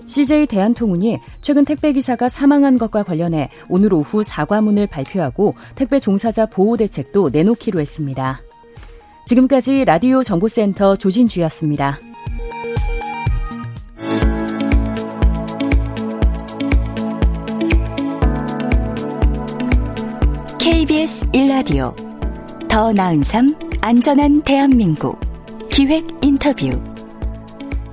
[0.06, 7.30] CJ 대한통운이 최근 택배기사가 사망한 것과 관련해 오늘 오후 사과문을 발표하고 택배 종사자 보호 대책도
[7.30, 8.40] 내놓기로 했습니다.
[9.26, 11.98] 지금까지 라디오 정보센터 조진주였습니다.
[20.70, 21.96] KBS 1라디오.
[22.68, 25.18] 더 나은 삶 안전한 대한민국.
[25.70, 26.68] 기획 인터뷰.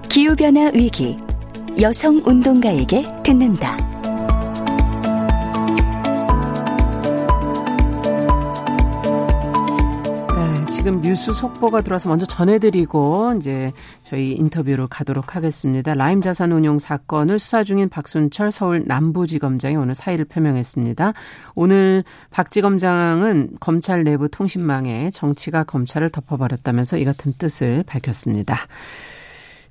[0.09, 1.17] 기후변화 위기.
[1.79, 3.94] 여성 운동가에게 듣는다.
[10.85, 15.95] 지금 뉴스 속보가 들어와서 먼저 전해드리고 이제 저희 인터뷰로 가도록 하겠습니다.
[15.95, 21.13] 라임 자산 운용 사건을 수사 중인 박순철 서울 남부지검장이 오늘 사의를 표명했습니다.
[21.55, 28.67] 오늘 박 지검장은 검찰 내부 통신망에 정치가 검찰을 덮어버렸다면서 이 같은 뜻을 밝혔습니다.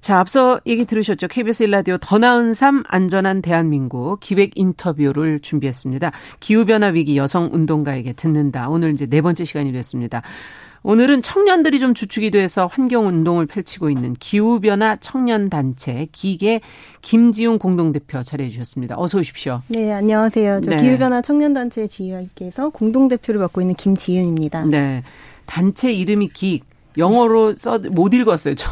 [0.01, 1.29] 자, 앞서 얘기 들으셨죠?
[1.29, 6.11] KBS 일라디오 더 나은 삶 안전한 대한민국 기획 인터뷰를 준비했습니다.
[6.41, 8.69] 기후변화 위기 여성 운동가에게 듣는다.
[8.69, 10.21] 오늘 이제 네 번째 시간이 됐습니다.
[10.87, 16.61] 오늘은 청년들이 좀 주축이 돼서 환경 운동을 펼치고 있는 기후 변화 청년 단체 기계
[17.01, 18.95] 김지웅 공동대표 자리해 주셨습니다.
[18.99, 19.63] 어서 오십시오.
[19.69, 20.61] 네, 안녕하세요.
[20.61, 20.83] 저 네.
[20.83, 24.67] 기후 변화 청년 단체 지휘학께서 공동대표를 맡고 있는 김지윤입니다.
[24.67, 25.03] 네.
[25.47, 26.61] 단체 이름이 기
[26.99, 28.55] 영어로 써 못 읽었어요.
[28.55, 28.71] 저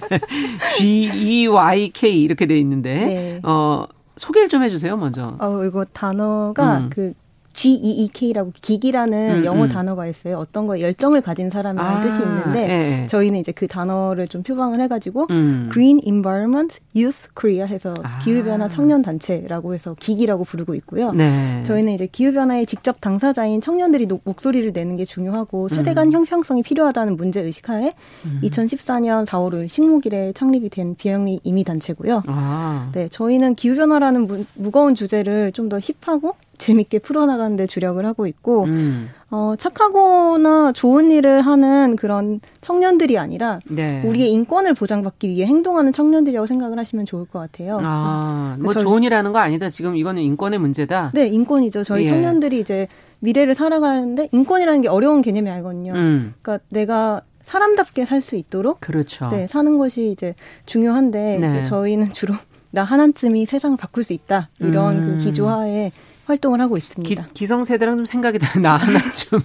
[0.78, 3.40] G E Y K 이렇게 돼 있는데 네.
[3.42, 3.84] 어
[4.16, 5.36] 소개를 좀 해주세요 먼저.
[5.38, 6.90] 어 이거 단어가 음.
[6.90, 7.12] 그
[7.54, 9.68] GEEK라고 기기라는 음, 영어 음.
[9.68, 10.38] 단어가 있어요.
[10.38, 13.06] 어떤 거에 열정을 가진 사람이라는 아, 뜻이 있는데 예.
[13.08, 15.68] 저희는 이제 그 단어를 좀 표방을 해가지고 음.
[15.72, 18.20] Green Environment Youth Korea 해서 아.
[18.24, 21.12] 기후변화 청년 단체라고 해서 기기라고 부르고 있고요.
[21.12, 21.62] 네.
[21.64, 26.12] 저희는 이제 기후변화의 직접 당사자인 청년들이 목소리를 내는 게 중요하고 세대 간 음.
[26.12, 27.94] 형평성이 필요하다는 문제 의식하에
[28.42, 32.22] 2014년 4월 5일 식목일에 창립이 된 비영리 이미 단체고요.
[32.26, 32.90] 아.
[32.92, 38.64] 네, 저희는 기후변화라는 무, 무거운 주제를 좀 더 힙하고 재밌게 풀어나가는 데 주력을 하고 있고
[38.64, 39.10] 음.
[39.30, 44.02] 어, 착하거나 좋은 일을 하는 그런 청년들이 아니라 네.
[44.04, 47.78] 우리의 인권을 보장받기 위해 행동하는 청년들이라고 생각을 하시면 좋을 것 같아요.
[47.82, 49.70] 아, 뭐 좋은 일하는 거 아니다.
[49.70, 51.10] 지금 이거는 인권의 문제다.
[51.14, 51.82] 네, 인권이죠.
[51.84, 52.06] 저희 예.
[52.06, 52.86] 청년들이 이제
[53.20, 55.92] 미래를 살아가는데 인권이라는 게 어려운 개념이 아니거든요.
[55.94, 56.34] 음.
[56.42, 59.28] 그러니까 내가 사람답게 살 수 있도록 그렇죠.
[59.30, 60.34] 네, 사는 것이 이제
[60.66, 61.46] 중요한데 네.
[61.46, 62.34] 이제 저희는 주로
[62.70, 65.18] 나 하나쯤이 세상을 바꿀 수 있다 이런 그 음.
[65.18, 65.92] 그 기조하에
[66.26, 67.26] 활동을 하고 있습니다.
[67.34, 69.40] 기, 성세대랑 좀 생각이 다른 나 하나 좀.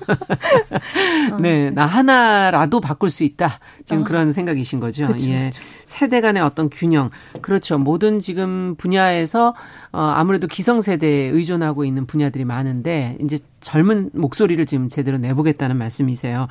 [1.41, 3.59] 네, 나 하나라도 바꿀 수 있다.
[3.85, 4.05] 지금 어.
[4.05, 5.07] 그런 생각이신 거죠.
[5.07, 5.39] 그렇죠, 예.
[5.39, 5.61] 그렇죠.
[5.85, 7.09] 세대 간의 어떤 균형.
[7.41, 7.77] 그렇죠.
[7.77, 9.55] 모든 지금 분야에서
[9.91, 16.47] 어, 아무래도 기성세대에 의존하고 있는 분야들이 많은데 이제 젊은 목소리를 지금 제대로 내보겠다는 말씀이세요.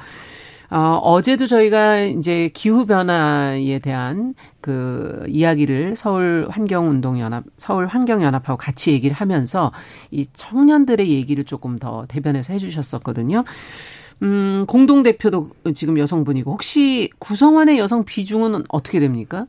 [0.71, 8.23] 어, 어제도 저희가 이제 기후 변화에 대한 그 이야기를 서울 환경 운동 연합, 서울 환경
[8.23, 9.73] 연합하고 같이 얘기를 하면서
[10.11, 13.45] 이 청년들의 얘기를 조금 더 대변해서 해 주셨었거든요.
[14.23, 19.47] 음, 공동 대표도 지금 여성분이고 혹시 구성원의 여성 비중은 어떻게 됩니까?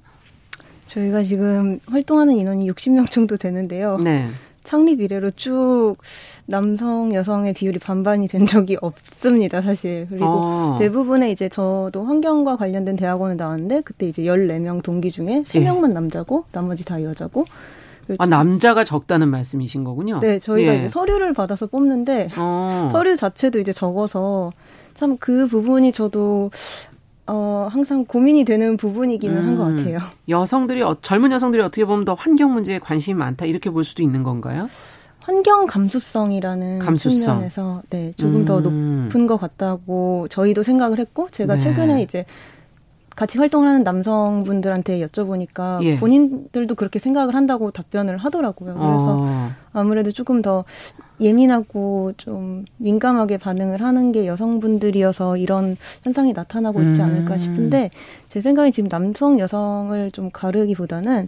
[0.87, 3.97] 저희가 지금 활동하는 인원이 60명 정도 되는데요.
[3.97, 4.29] 네.
[4.69, 5.95] 창립 이래로 쭉
[6.45, 10.05] 남성 여성의 비율이 반반이 된 적이 없습니다, 사실.
[10.07, 10.75] 그리고 어.
[10.77, 15.93] 대부분의 이제 저도 환경과 관련된 대학원을 나왔는데 그때 이제 14명 동기 중에 3명만 예.
[15.95, 17.45] 남자고 나머지 다 여자고
[18.19, 20.19] 아, 남자가 적다는 말씀이신 거군요.
[20.19, 20.77] 네, 저희가 예.
[20.77, 22.89] 이제 서류를 받아서 뽑는데 어.
[22.91, 24.51] 서류 자체도 이제 적어서
[24.93, 26.51] 참 그 부분이 저도
[27.31, 29.99] 어, 항상 고민이 되는 부분이기는 음, 한것 같아요.
[30.27, 34.23] 여성들이, 어, 젊은 여성들이 어떻게 보면 더 환경 문제에 관심이 많다, 이렇게 볼 수도 있는
[34.23, 34.69] 건가요?
[35.21, 37.35] 환경 감수성이라는 감수성.
[37.35, 38.45] 측면에서 네, 조금 음.
[38.45, 41.59] 더 높은 것 같다고 저희도 생각을 했고, 제가 네.
[41.59, 42.25] 최근에 이제
[43.19, 45.97] 같이 활동을 하는 남성분들한테 여쭤보니까 예.
[45.97, 48.75] 본인들도 그렇게 생각을 한다고 답변을 하더라고요.
[48.75, 49.49] 그래서 어.
[49.73, 50.63] 아무래도 조금 더
[51.19, 57.37] 예민하고 좀 민감하게 반응을 하는 게 여성분들이어서 이런 현상이 나타나고 있지 않을까 음.
[57.37, 57.89] 싶은데
[58.29, 61.27] 제 생각에 지금 남성 여성을 좀 가르기보다는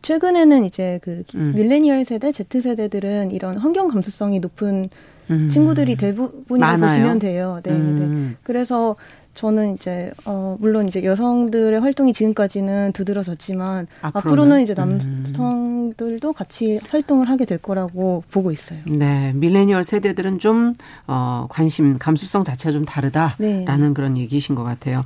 [0.00, 1.52] 최근에는 이제 그 음.
[1.54, 4.88] 밀레니얼 세대, Z 세대들은 이런 환경 감수성이 높은
[5.28, 5.50] 음.
[5.50, 7.60] 친구들이 대부분이라고 보시면 돼요.
[7.62, 7.76] 네, 네.
[7.76, 8.28] 음.
[8.30, 8.36] 네.
[8.42, 8.96] 그래서
[9.36, 15.24] 저는 이제 어 물론 이제 여성들의 활동이 지금까지는 두드러졌지만 앞으로는, 앞으로는 이제 음.
[15.36, 18.80] 남성들도 같이 활동을 하게 될 거라고 보고 있어요.
[18.86, 20.74] 네, 밀레니얼 세대들은 좀
[21.06, 23.36] 어 관심 감수성 자체가 좀 다르다라는
[23.88, 23.92] 네.
[23.94, 25.02] 그런 얘기신 것 같아요.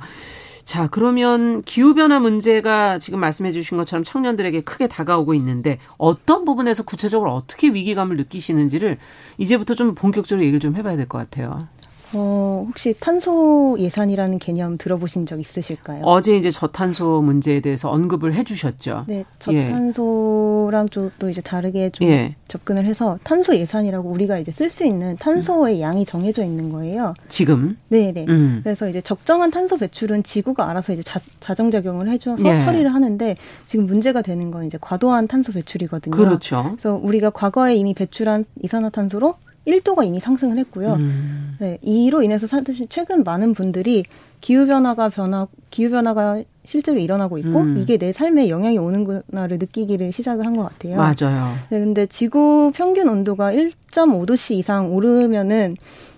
[0.63, 7.33] 자, 그러면 기후변화 문제가 지금 말씀해 주신 것처럼 청년들에게 크게 다가오고 있는데 어떤 부분에서 구체적으로
[7.33, 8.97] 어떻게 위기감을 느끼시는지를
[9.37, 11.67] 이제부터 좀 본격적으로 얘기를 좀 해봐야 될 것 같아요.
[12.13, 16.03] 어, 혹시 탄소 예산이라는 개념 들어보신 적 있으실까요?
[16.03, 19.05] 어제 이제 저탄소 문제에 대해서 언급을 해 주셨죠.
[19.07, 19.25] 네, 예.
[19.39, 21.09] 저탄소랑 예.
[21.19, 22.35] 또 이제 다르게 좀 예.
[22.47, 25.81] 접근을 해서 탄소 예산이라고 우리가 이제 쓸 수 있는 탄소의 음.
[25.81, 27.13] 양이 정해져 있는 거예요.
[27.29, 27.77] 지금?
[27.87, 28.25] 네, 네.
[28.27, 28.59] 음.
[28.63, 32.59] 그래서 이제 적정한 탄소 배출은 지구가 알아서 이제 자, 자정작용을 해줘서 예.
[32.59, 36.15] 처리를 하는데 지금 문제가 되는 건 이제 과도한 탄소 배출이거든요.
[36.15, 36.63] 그렇죠.
[36.71, 40.93] 그래서 우리가 과거에 이미 배출한 이산화탄소로 1도가 이미 상승을 했고요.
[40.93, 41.55] 음.
[41.59, 44.03] 네, 이로 인해서 사실 최근 많은 분들이
[44.41, 47.75] 기후 변화가 변화 기후 변화가 실제로 일어나고 있고 음.
[47.77, 50.97] 이게 내 삶에 영향이 오는구나를 느끼기를 시작을 한 것 같아요.
[50.97, 51.53] 맞아요.
[51.69, 55.75] 네, 근데 지구 평균 온도가 1.5도씨 이상 오르면은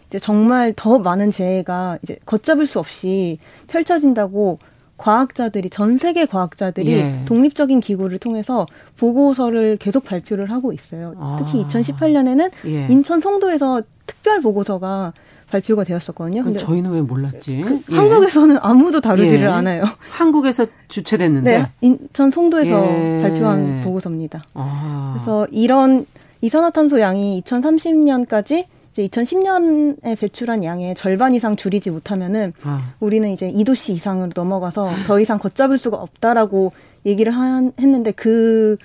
[0.08, 4.60] 이제 정말 더 많은 재해가 이제 걷잡을 수 없이 펼쳐진다고
[5.04, 7.20] 과학자들이 전 세계 과학자들이 예.
[7.26, 8.66] 독립적인 기구를 통해서
[8.98, 11.14] 보고서를 계속 발표를 하고 있어요.
[11.20, 11.36] 아.
[11.38, 12.88] 특히 2018년에는 예.
[12.90, 15.12] 인천 송도에서 특별 보고서가
[15.50, 16.46] 발표가 되었었거든요.
[16.46, 17.64] 근데 저희는 왜 몰랐지?
[17.68, 17.96] 그 예.
[17.98, 19.52] 한국에서는 아무도 다루지를 예.
[19.52, 19.84] 않아요.
[20.10, 23.20] 한국에서 주최됐는데 네, 인천 송도에서 예.
[23.22, 24.42] 발표한 보고서입니다.
[24.54, 25.16] 아.
[25.16, 26.06] 그래서 이런
[26.40, 32.94] 이산화탄소 양이 2030년까지 이제 2010년에 배출한 양의 절반 이상 줄이지 못하면은 아.
[33.00, 36.72] 우리는 이제 2도씨 이상으로 넘어가서 더 이상 걷잡을 수가 없다라고
[37.06, 38.78] 얘기를 한, 했는데 그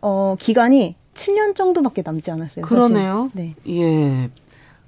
[0.00, 2.64] 어, 기간이 7년 정도밖에 남지 않았어요.
[2.64, 3.30] 그러네요.
[3.32, 3.54] 사실.
[3.64, 3.80] 네.
[3.80, 4.30] 예.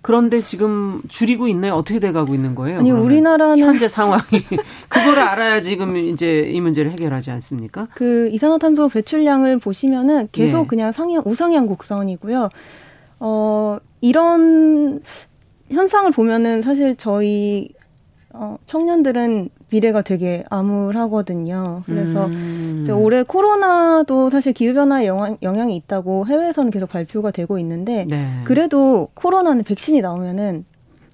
[0.01, 1.75] 그런데 지금 줄이고 있나요?
[1.75, 2.81] 어떻게 돼가고 있는 거예요?
[2.81, 4.21] 아니 우리나라는 현재 상황이
[4.88, 7.88] 그거를 알아야 지금 이제 이 문제를 해결하지 않습니까?
[7.95, 10.67] 그 이산화탄소 배출량을 보시면은 계속 예.
[10.67, 12.51] 그냥 상향 우상향 곡선이고요.
[13.21, 15.01] 어 이런
[15.71, 17.71] 현상을 보면은 사실 저희
[18.35, 21.85] 어, 청년들은 미래가 되게 암울하거든요.
[21.87, 22.85] 그래서 음.
[22.90, 28.29] 올해 코로나도 사실 기후변화에 영향, 영향이 있다고 해외에서는 계속 발표가 되고 있는데 네.
[28.45, 30.67] 그래도 코로나는 백신이 나오면은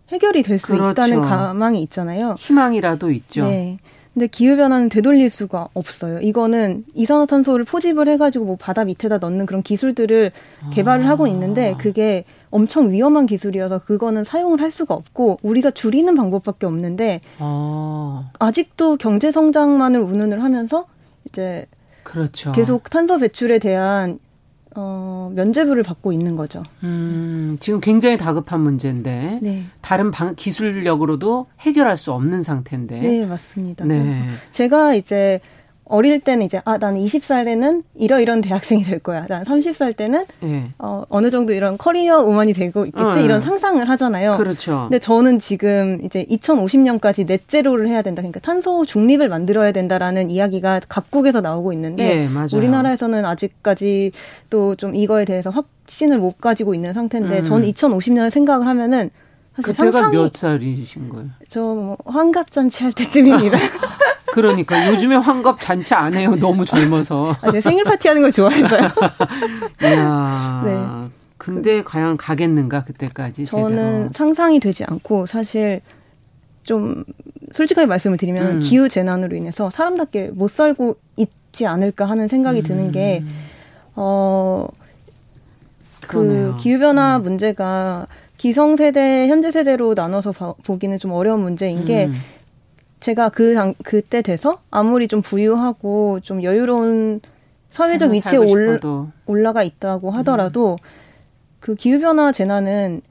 [0.09, 0.91] 해결이 될수 그렇죠.
[0.91, 2.35] 있다는 가망이 있잖아요.
[2.39, 3.45] 희망이라도 있죠.
[3.45, 3.79] 네.
[4.13, 6.21] 근데 기후 변화는 되돌릴 수가 없어요.
[6.21, 10.33] 이거는 이산화탄소를 포집을 해가지고 뭐 바다 밑에다 넣는 그런 기술들을
[10.73, 11.11] 개발을 아.
[11.11, 17.21] 하고 있는데 그게 엄청 위험한 기술이어서 그거는 사용을 할 수가 없고 우리가 줄이는 방법밖에 없는데
[17.39, 18.31] 아.
[18.41, 20.87] 아직도 경제 성장만을 운운을 하면서
[21.29, 21.67] 이제
[22.03, 22.51] 그렇죠.
[22.51, 24.19] 계속 탄소 배출에 대한
[24.77, 26.63] 어, 면제부를 받고 있는 거죠.
[26.85, 29.65] 음, 지금 굉장히 다급한 문제인데 네.
[29.81, 33.01] 다른 방, 기술력으로도 해결할 수 없는 상태인데.
[33.01, 33.85] 네, 맞습니다.
[33.85, 34.23] 네.
[34.51, 35.41] 제가 이제
[35.91, 39.27] 어릴 때는 이제 아 나는 20살에는 이러이런 대학생이 될 거야.
[39.27, 40.65] 난 30살 때는 네.
[40.79, 44.37] 어, 어느 정도 이런 커리어 우먼이 되고 있겠지 어, 이런 상상을 하잖아요.
[44.39, 44.87] 그렇죠.
[44.89, 48.23] 근데 저는 지금 이제 2050년까지 넷제로를 해야 된다.
[48.23, 54.13] 그러니까 탄소 중립을 만들어야 된다라는 이야기가 각국에서 나오고 있는데 네, 우리나라에서는 아직까지
[54.49, 57.45] 또 좀 이거에 대해서 확신을 못 가지고 있는 상태인데 음.
[57.45, 59.11] 저는 2050년을 생각을 하면은
[59.57, 61.29] 그때가 상상이, 몇 살이신 거예요?
[61.49, 63.59] 저 환갑잔치 할 때쯤입니다.
[64.33, 66.35] 그러니까 요즘에 환갑 잔치 안 해요.
[66.39, 67.35] 너무 젊어서.
[67.41, 68.83] 아, 네, 생일 파티 하는 걸 좋아해서요.
[69.83, 70.63] 이야.
[70.65, 71.11] 네.
[71.37, 74.11] 근데 과연 가겠는가 그때까지 저는 제대로.
[74.15, 75.81] 상상이 되지 않고 사실
[76.63, 77.05] 좀
[77.53, 78.59] 솔직하게 말씀을 드리면 음.
[78.61, 82.63] 기후 재난으로 인해서 사람답게 못 살고 있지 않을까 하는 생각이 음.
[82.65, 83.25] 드는 게
[83.97, 84.69] 어.
[86.03, 87.23] 그 기후 변화 음.
[87.23, 90.33] 문제가 기성 세대, 현재 세대로 나눠서
[90.65, 92.15] 보기는 좀 어려운 문제인 게 음.
[93.01, 97.21] 제가 그 당, 그때 돼서 아무리 좀 부유하고 좀 여유로운
[97.71, 98.79] 사회적 위치에 올,
[99.27, 100.85] 올라가 있다고 하더라도 음.
[101.61, 103.03] 그 기후변화 재난은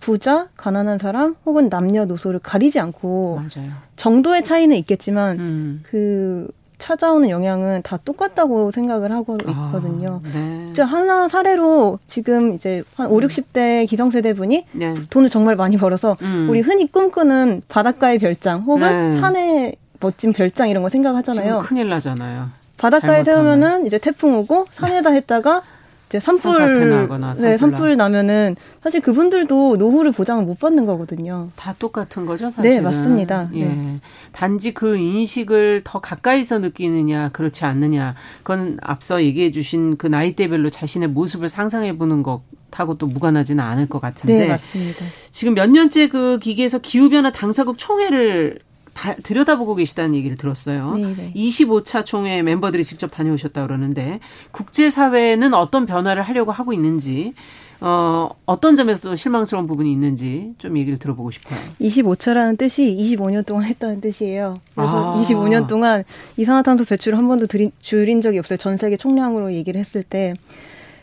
[0.00, 3.70] 부자, 가난한 사람 혹은 남녀노소를 가리지 않고 맞아요.
[3.96, 5.80] 정도의 차이는 있겠지만 음.
[5.82, 6.50] 그
[6.84, 10.20] 찾아오는 영향은 다 똑같다고 생각을 하고 아, 있거든요.
[10.22, 10.66] 아, 네.
[10.66, 14.94] 진짜 하나 사례로 지금 이제 한 5, 60대 기성세대 분이 네.
[15.08, 16.46] 돈을 정말 많이 벌어서 음.
[16.50, 19.18] 우리 흔히 꿈꾸는 바닷가의 별장 혹은 네.
[19.18, 21.60] 산의 멋진 별장 이런 거 생각하잖아요.
[21.60, 22.48] 큰일 나잖아요.
[22.76, 23.24] 바닷가에.
[23.24, 25.62] 세우면은 이제 태풍 오고 산에다 했다가
[26.14, 31.48] 이제 산불 나거나 네, 산불 나면은 사실 그분들도 노후를 보장을 못 받는 거거든요.
[31.56, 32.70] 다 똑같은 거죠, 사실.
[32.70, 33.50] 네, 맞습니다.
[33.54, 33.64] 예.
[33.64, 34.00] 네.
[34.30, 38.14] 단지 그 인식을 더 가까이서 느끼느냐, 그렇지 않느냐.
[38.44, 43.88] 그건 앞서 얘기해 주신 그 나이대별로 자신의 모습을 상상해 보는 것 하고 또 무관하지는 않을
[43.88, 44.38] 것 같은데.
[44.38, 45.04] 네, 맞습니다.
[45.32, 48.60] 지금 몇 년째 그 기계에서 기후변화 당사국 총회를
[48.94, 50.94] 다 들여다보고 계시다는 얘기를 들었어요.
[50.94, 51.32] 네네.
[51.34, 54.20] 25차 총회 멤버들이 직접 다녀오셨다 그러는데
[54.52, 57.34] 국제사회는 어떤 변화를 하려고 하고 있는지
[57.80, 61.58] 어, 어떤 점에서 실망스러운 부분이 있는지 좀 얘기를 들어보고 싶어요.
[61.80, 64.60] 25차라는 뜻이 25년 동안 했다는 뜻이에요.
[64.74, 65.20] 그래서 아.
[65.20, 66.04] 25년 동안
[66.38, 68.56] 이산화탄소 배출을 한 번도 줄인, 줄인 적이 없어요.
[68.56, 70.34] 전 세계 총량으로 얘기를 했을 때.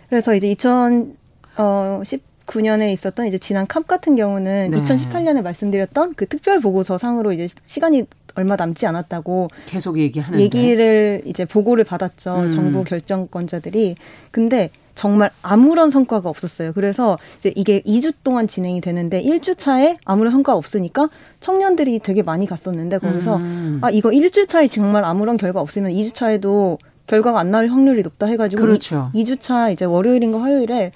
[0.09, 1.15] 그래서 이제 2010
[1.57, 2.01] 어,
[2.45, 4.77] 2019년에 있었던 이제 지난 컵 같은 경우는 네.
[4.77, 11.45] 2018년에 말씀드렸던 그 특별 보고서 상으로 이제 시간이 얼마 남지 않았다고 계속 얘기하는데 얘기를 이제
[11.45, 12.35] 보고를 받았죠.
[12.35, 12.51] 음.
[12.51, 13.95] 정부 결정권자들이.
[14.31, 16.73] 근데 정말 아무런 성과가 없었어요.
[16.73, 22.45] 그래서 이제 이게 2주 동안 진행이 되는데 1주 차에 아무런 성과가 없으니까 청년들이 되게 많이
[22.45, 23.79] 갔었는데 거기서 음.
[23.81, 26.77] 아 이거 1주 차에 정말 아무런 결과 없으면 2주 차에도
[27.07, 29.09] 결과가 안 나올 확률이 높다 해가지고 그렇죠.
[29.13, 30.91] 2, 주차 이제 월요일인가 화요일에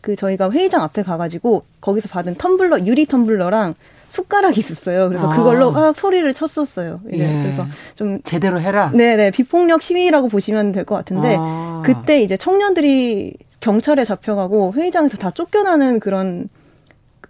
[0.00, 3.74] 그 저희가 회의장 앞에 가가지고 거기서 받은 텀블러 유리 텀블러랑
[4.08, 5.08] 숟가락이 있었어요.
[5.08, 5.36] 그래서 아.
[5.36, 7.00] 그걸로 막 소리를 쳤었어요.
[7.12, 7.42] 이제 예.
[7.42, 8.90] 그래서 좀 제대로 해라.
[8.92, 11.82] 네네 비폭력 시위라고 보시면 될 것 같은데 아.
[11.84, 16.48] 그때 그때 경찰에 잡혀가고 회의장에서 다 쫓겨나는 그런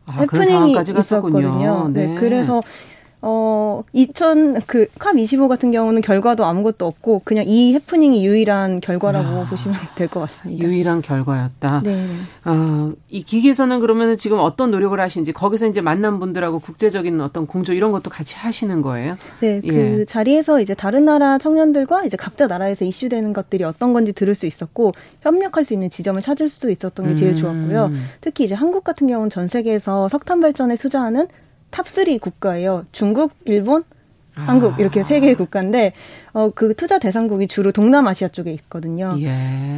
[0.06, 1.88] 아, 해프닝이 있었거든요.
[1.92, 2.06] 네.
[2.06, 2.14] 네.
[2.14, 2.62] 그래서
[3.22, 9.44] 어, 2000, 그, 캅25 같은 경우는 결과도 아무것도 없고, 그냥 이 해프닝이 유일한 결과라고 아,
[9.44, 10.64] 보시면 될 것 같습니다.
[10.64, 11.82] 유일한 결과였다.
[11.84, 12.06] 네.
[12.46, 17.74] 어, 이 기계에서는 그러면 지금 어떤 노력을 하시는지, 거기서 이제 만난 분들하고 국제적인 어떤 공조
[17.74, 19.16] 이런 것도 같이 하시는 거예요?
[19.40, 19.60] 네.
[19.60, 20.04] 그 예.
[20.06, 24.92] 자리에서 이제 다른 나라 청년들과 이제 각자 나라에서 이슈되는 것들이 어떤 건지 들을 수 있었고,
[25.20, 27.36] 협력할 수 있는 지점을 찾을 수도 있었던 게 제일 음.
[27.36, 27.90] 좋았고요.
[28.22, 31.28] 특히 이제 한국 같은 경우는 전 세계에서 석탄 발전에 투자하는
[31.70, 32.86] 탑3 국가예요.
[32.92, 33.84] 중국, 일본,
[34.34, 35.92] 한국 이렇게 세 개의 국가인데
[36.32, 39.16] 어 그 투자 대상국이 주로 동남아시아 쪽에 있거든요.
[39.20, 39.26] 예.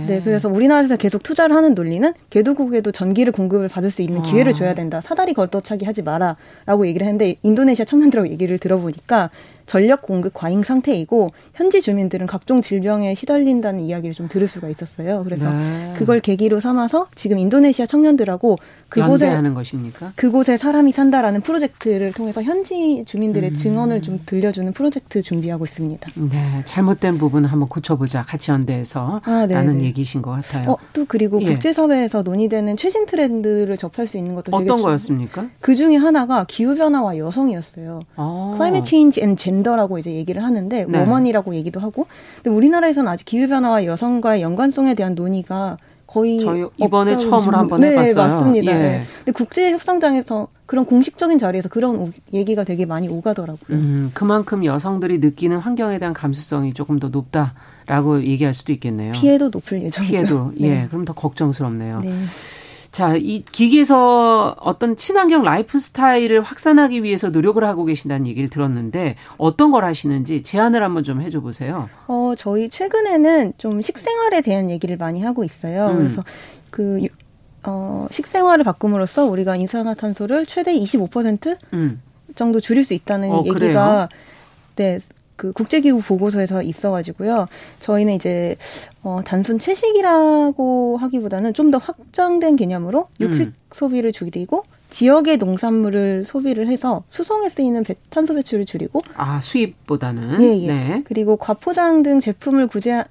[0.07, 4.57] 네, 그래서 우리나라에서 계속 투자를 하는 논리는 개도국에도 전기를 공급을 받을 수 있는 기회를 아.
[4.57, 5.01] 줘야 된다.
[5.01, 9.31] 사다리 걷어차기 하지 마라라고 얘기를 했는데 인도네시아 청년들하고 얘기를 들어보니까
[9.73, 15.25] 전력 공급 과잉 상태이고 현지 주민들은 각종 질병에 시달린다는 이야기를 좀 들을 수가 있었어요.
[15.25, 15.95] 그래서 네.
[15.97, 18.59] 그걸 계기로 삼아서 지금 인도네시아 청년들하고
[18.91, 20.13] 그곳에 하는 것입니까?
[20.17, 23.55] 그곳에 사람이 산다라는 프로젝트를 통해서 현지 주민들의 음.
[23.55, 26.11] 증언을 좀 들려주는 프로젝트 준비하고 있습니다.
[26.17, 30.73] 네, 잘못된 부분 한번 고쳐보자 같이 연대해서 아, 라는 얘기신 것 같아요.
[30.73, 31.47] 어, 또 그리고 예.
[31.47, 35.47] 국제사회에서 논의되는 최신 트렌드를 접할 수 있는 것도 어떤 거였습니까?
[35.61, 38.01] 그 중에 하나가 기후 변화와 여성이었어요.
[38.17, 38.53] 아.
[38.57, 40.99] Climate Change and Gender 라고 이제 얘기를 하는데 네.
[40.99, 42.07] women이라고 얘기도 하고,
[42.37, 47.89] 근데 우리나라에서는 아직 기후 변화와 여성과의 연관성에 대한 논의가 거의 저희 이번에 처음으로 한번 네,
[47.93, 48.23] 해봤어요.
[48.23, 48.73] 맞습니다.
[48.73, 48.77] 예.
[48.77, 49.05] 네.
[49.19, 53.79] 근데 국제 협상장에서 그런 공식적인 자리에서 그런 오, 얘기가 되게 많이 오가더라고요.
[53.79, 59.13] 음, 그만큼 여성들이 느끼는 환경에 대한 감수성이 조금 더 높다라고 얘기할 수도 있겠네요.
[59.13, 60.11] 피해도 높을 예정이고요.
[60.11, 60.87] 피해도 예, 네.
[60.89, 62.01] 그럼 더 걱정스럽네요.
[62.01, 62.15] 네.
[62.93, 69.71] 자, 이 GEYK에서 어떤 친환경 라이프 스타일을 확산하기 위해서 노력을 하고 계신다는 얘기를 들었는데 어떤
[69.71, 71.89] 걸 하시는지 제안을 한번 좀 해줘 보세요.
[72.07, 75.87] 어, 저희 최근에는 좀 식생활에 대한 얘기를 많이 하고 있어요.
[75.87, 75.97] 음.
[75.97, 76.23] 그래서
[76.71, 77.09] 그
[77.65, 82.03] 어, 식생활을 바꿈으로써 우리가 이산화탄소를 최대 25% 음.
[82.35, 84.09] 정도 줄일 수 있다는 어, 얘기가 그래요?
[84.77, 84.99] 네,
[85.43, 87.47] 그 국제기구 보고서에서 있어가지고요.
[87.81, 88.55] 저희는 이제
[89.03, 93.55] 어 단순 채식이라고 하기보다는 좀 더 확장된 개념으로 육식 음.
[93.73, 100.61] 소비를 줄이고 지역의 농산물을 소비를 해서 수송에 쓰이는 배, 탄소 배출을 줄이고 아 수입보다는 예,
[100.61, 100.67] 예.
[100.67, 101.03] 네.
[101.07, 103.03] 그리고 과포장 등 제품을 구제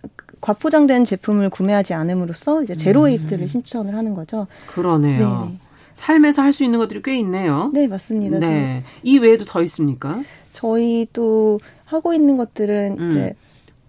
[0.42, 3.06] 과포장된 제품을 구매하지 않음으로써 이제 제로 음.
[3.08, 4.46] waste를 실천을 하는 거죠.
[4.68, 5.50] 그러네요.
[5.52, 5.58] 네
[5.94, 7.70] 삶에서 할 수 있는 것들이 꽤 있네요.
[7.74, 8.40] 네, 맞습니다.
[8.40, 8.84] 네.
[9.04, 10.22] 이 외에도 더 있습니까?
[10.52, 13.10] 저희 또 하고 있는 것들은 음.
[13.10, 13.34] 이제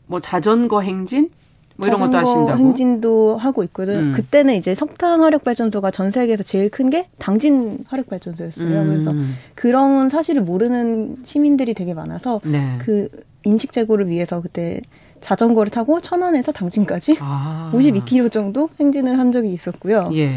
[0.07, 1.31] 뭐 자전거 행진
[1.77, 2.59] 뭐 이런 것도 하신다고?
[2.59, 3.99] 행진도 하고 있거든.
[3.99, 4.13] 음.
[4.13, 8.69] 그때는 이제 석탄 화력 발전소가 전 세계에서 제일 큰 게 당진 화력 발전소였어요.
[8.83, 8.89] 음.
[8.89, 9.15] 그래서
[9.55, 12.77] 그런 사실을 모르는 시민들이 되게 많아서 네.
[12.85, 13.09] 그
[13.45, 14.81] 인식 제고를 위해서 그때
[15.23, 17.71] 자전거를 타고 천안에서 당진까지 아.
[17.75, 20.11] 52km 정도 행진을 한 적이 있었고요.
[20.13, 20.31] 예.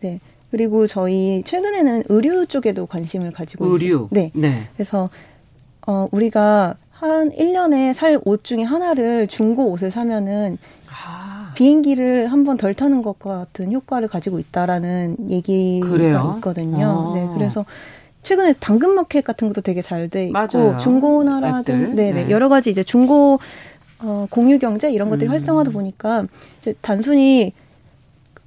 [0.00, 0.18] 네.
[0.50, 4.08] 그리고 저희 최근에는 의류 쪽에도 관심을 가지고 의류.
[4.10, 4.32] 네.
[4.34, 4.64] 네.
[4.74, 5.08] 그래서
[5.86, 10.58] 어 우리가 한 1년에 살 옷 중에 하나를 중고 옷을 사면은
[10.88, 11.52] 아.
[11.54, 16.34] 비행기를 한 번 덜 타는 것과 같은 효과를 가지고 있다라는 얘기가 그래요?
[16.36, 17.10] 있거든요.
[17.10, 17.12] 아.
[17.14, 17.64] 네, 그래서
[18.22, 20.76] 최근에 당근마켓 같은 것도 되게 잘 돼 있고 맞아요.
[20.76, 22.30] 중고나라든 네네 네.
[22.30, 23.38] 여러 가지 이제 중고
[24.02, 25.32] 어, 공유 경제 이런 것들이 음.
[25.32, 26.24] 활성화다 보니까
[26.60, 27.52] 이제 단순히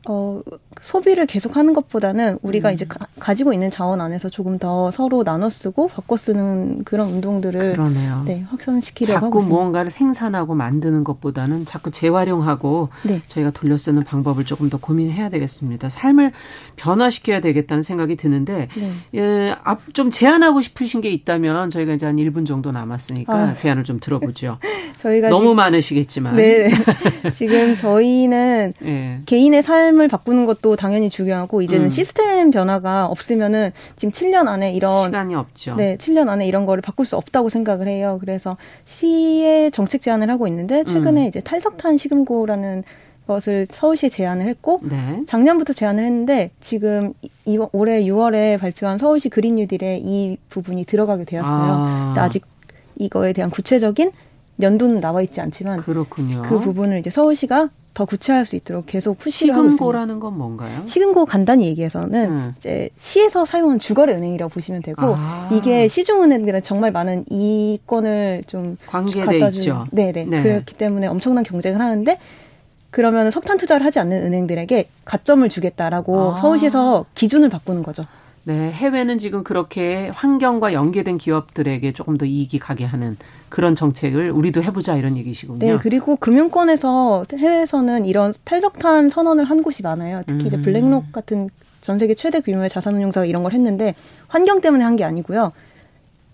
[0.05, 0.41] 어,
[0.81, 2.73] 소비를 계속 하는 것보다는 우리가 음.
[2.73, 7.73] 이제 가, 지고 있는 자원 안에서 조금 더 서로 나눠 쓰고 바꿔 쓰는 그런 운동들을
[7.73, 8.23] 그러네요.
[8.25, 13.21] 네, 확산시키려고 자꾸 무언가를 생산하고 만드는 것보다는 자꾸 재활용하고 네.
[13.27, 15.89] 저희가 돌려 쓰는 방법을 조금 더 고민해야 되겠습니다.
[15.89, 16.33] 삶을
[16.75, 18.91] 변화시켜야 되겠다는 생각이 드는데 네.
[19.15, 23.55] 예, 앞좀 제안하고 싶으신 게 있다면 저희가 이제 한 1분 정도 남았으니까 아.
[23.55, 24.57] 제안을 좀 들어보죠.
[24.97, 26.69] 저희가 너무 지금, 많으시겠지만 네.
[27.33, 29.21] 지금 저희는 네.
[29.25, 31.89] 개인의 삶을 바꾸는 것도 당연히 중요하고 이제는 음.
[31.89, 35.75] 시스템 변화가 없으면은 지금 7년 안에 이런 시간이 없죠.
[35.75, 38.17] 네, 7년 안에 이런 거를 바꿀 수 없다고 생각을 해요.
[38.19, 41.27] 그래서 시의 정책 제안을 하고 있는데 최근에 음.
[41.27, 42.83] 이제 탈석탄 시금고라는
[43.27, 45.23] 것을 서울시에 제안을 했고 네.
[45.27, 47.13] 작년부터 제안을 했는데 지금
[47.45, 51.53] 이, 올해 6월에 발표한 서울시 그린 뉴딜에 이 부분이 들어가게 되었어요.
[51.53, 52.15] 아.
[52.17, 52.43] 아직
[52.97, 54.11] 이거에 대한 구체적인
[54.61, 56.41] 연도는 나와 있지 않지만 그렇군요.
[56.43, 59.77] 그 부분을 이제 서울시가 더 구체화할 수 있도록 계속 푸시를 하고 있습니다.
[59.77, 60.83] 시금고라는 건 뭔가요?
[60.87, 62.53] 시금고 간단히 얘기해서는 음.
[62.57, 65.49] 이제 시에서 사용한 주거래 은행이라고 보시면 되고 아.
[65.51, 69.85] 이게 시중은행들은 정말 많은 이권을 좀 관계돼 있죠.
[69.91, 70.25] 네네.
[70.25, 70.43] 네.
[70.43, 72.17] 그렇기 때문에 엄청난 경쟁을 하는데
[72.89, 76.37] 그러면 석탄 투자를 하지 않는 은행들에게 가점을 주겠다라고 아.
[76.37, 78.05] 서울시에서 기준을 바꾸는 거죠.
[78.45, 83.15] 네, 해외는 지금 그렇게 환경과 연계된 기업들에게 조금 더 이익이 가게 하는
[83.47, 85.59] 그런 정책을 우리도 해보자 이런 얘기시군요.
[85.59, 90.23] 네, 그리고 금융권에서 해외에서는 이런 탈석탄 선언을 한 곳이 많아요.
[90.27, 90.47] 특히 음.
[90.47, 93.95] 이제 블랙록 같은 전 세계 최대 규모의 자산운용사가 이런 걸 했는데
[94.27, 95.53] 환경 때문에 한 게 아니고요.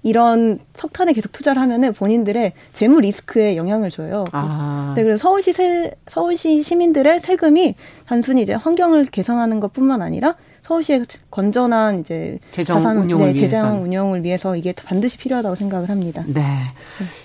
[0.02, 4.24] 이런 석탄에 계속 투자를 하면은 본인들의 재무 리스크에 영향을 줘요.
[4.32, 4.94] 아.
[4.96, 7.76] 네, 그래서 서울시 세, 서울시 시민들의 세금이
[8.08, 10.36] 단순히 이제 환경을 개선하는 것뿐만 아니라
[10.70, 16.24] 서울시의 건전한 이제 재정 자산 운용을 네, 재정 운영을 위해서 이게 반드시 필요하다고 생각을 합니다.
[16.28, 16.44] 네.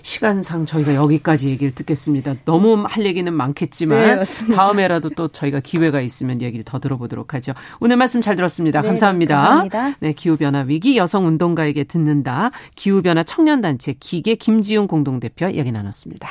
[0.00, 2.36] 시간상 저희가 여기까지 얘기를 듣겠습니다.
[2.46, 7.52] 너무 할 얘기는 많겠지만 네, 다음에라도 또 저희가 기회가 있으면 얘기를 더 들어보도록 하죠.
[7.80, 8.80] 오늘 말씀 잘 들었습니다.
[8.80, 9.36] 네, 감사합니다.
[9.36, 9.96] 감사합니다.
[10.00, 12.50] 네, 기후 변화 위기 여성 운동가에게 듣는다.
[12.76, 16.30] 기후 변화 청년 단체 기계 김지용 공동 대표 이야기 나눴습니다.